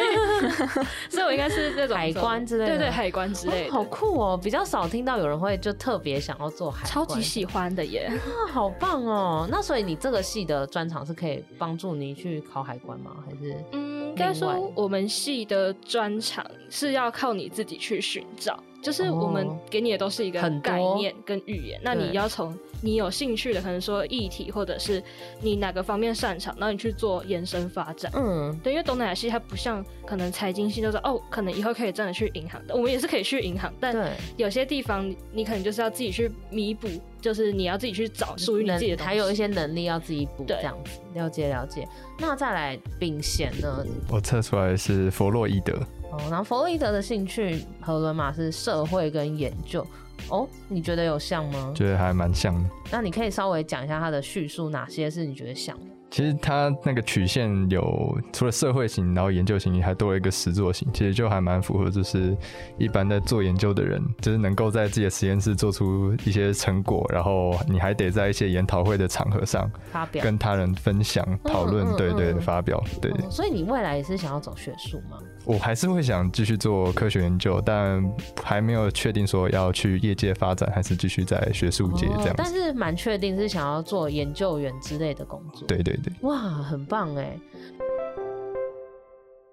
[1.08, 3.70] 所以我应该是那种海关之类的，对对，海关之类的。
[3.70, 9.48] 哦，好酷哦，比较少听到有人会就特别想要做海关，超级喜欢的耶，啊，好棒哦。
[9.50, 13.16] 那所以你这个系的专长是可以帮助你去考海关吗？
[13.24, 18.62] 还是嗯，应该说我们系的专长是要靠你自己去寻找。
[18.84, 25.02] 就是我们给你的都是一个概念跟语言，那你要从你有兴趣的，可能说议题或者是
[25.40, 28.12] 你哪个方面擅长，然后你去做延伸发展。
[28.14, 33.96] 嗯，对，因为东南亚系它不像可能财经系，就是哦，可能以后可以真的去银行的，我们也是可以去银行，但
[34.36, 36.86] 有些地方你可能就是要自己去弥补，
[37.22, 41.00] 就是你要自己去找属于你自己的东西，还有一些能力要自己补，这样子。
[41.14, 41.88] 了解了解。
[42.18, 43.82] 那再来秉贤呢？
[44.10, 45.72] 我测出来是弗洛伊德。
[46.14, 49.84] 哦，然后弗洛伊德的兴趣和伦马是社会跟研究。
[50.30, 51.72] 哦，你觉得有像吗？
[51.74, 52.70] 觉得还蛮像的。
[52.90, 55.93] 那你可以稍微讲一下他的叙述，哪些是你觉得像的？
[56.14, 62.36] 其实它那个曲线有除了社会型，然后研究型，还多了一个实作型，其实就还蛮符合，就是
[62.78, 73.28] 一般在做研究的人，就是能够在自己的实验室做出一些成果，然后你还得在一些研讨会的场合上发表，跟他人分享讨论，嗯、对，对对，发表对、嗯。
[73.28, 75.18] 所以你未来也是想要走学术吗？
[75.44, 78.02] 我还是会想继续做科学研究，但
[78.40, 82.34] 还没有确定说要去业界发展，还是继续在学术界这样子。
[82.36, 85.66] 但是蛮确定是想要做研究员之类的工作。
[85.66, 87.38] 对对哇，很棒哎！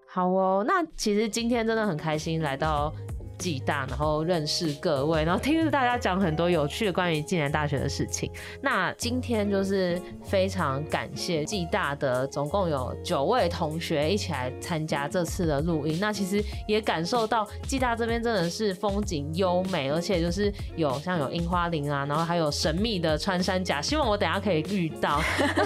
[0.06, 2.94] 好哦，那其实今天真的很开心来到。
[3.42, 8.32] 暨大，然后认识各位，然后听着大家讲很多有趣的关于暨南大学的事情。
[8.62, 15.98] 那今天就是非常感谢暨大的总共有九位同学一起来参加这次的录音。
[16.00, 23.82] 那其实也感受到暨大这边真的是风景优美，而且就是有像有樱花林啊，然后还有神秘的穿山甲。
[23.82, 25.20] 希望我等下可以遇到。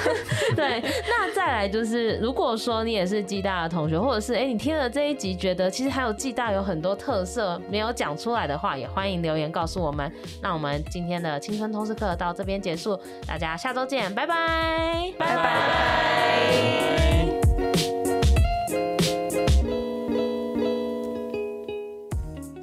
[0.56, 7.62] 对，那再来就是，如果说你也是暨大的同学，或者是哎、欸、你听了这一集觉得其实还有暨大有很多特色。
[7.70, 10.12] 没有讲出来的话，也欢迎留言告诉我们。
[10.42, 15.46] 那我们今天的青春通识课到这边结束，大家下周见，拜拜，拜拜。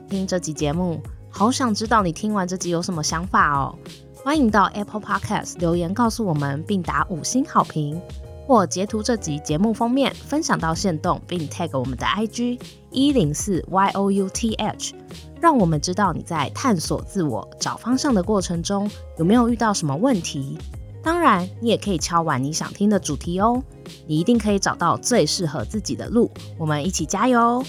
[0.09, 1.00] 听这集节目，
[1.30, 3.74] 好想知道你听完这集有什么想法哦。
[4.22, 8.00] 欢迎到 Apple Podcast 留言告诉我们，并打五星好评。
[8.47, 14.93] 或截图这集节目封面，分享到线动，并 tag 我们的 IG 一零四 youth，
[15.40, 20.59] 让我们知道你在探索自我、找方向的过程中有没有遇到什么问题。
[21.03, 23.62] 当然，你也可以敲完你想听的主题哦，
[24.07, 26.30] 你一定可以找到最适合自己的路。
[26.59, 27.64] 我们一起加油！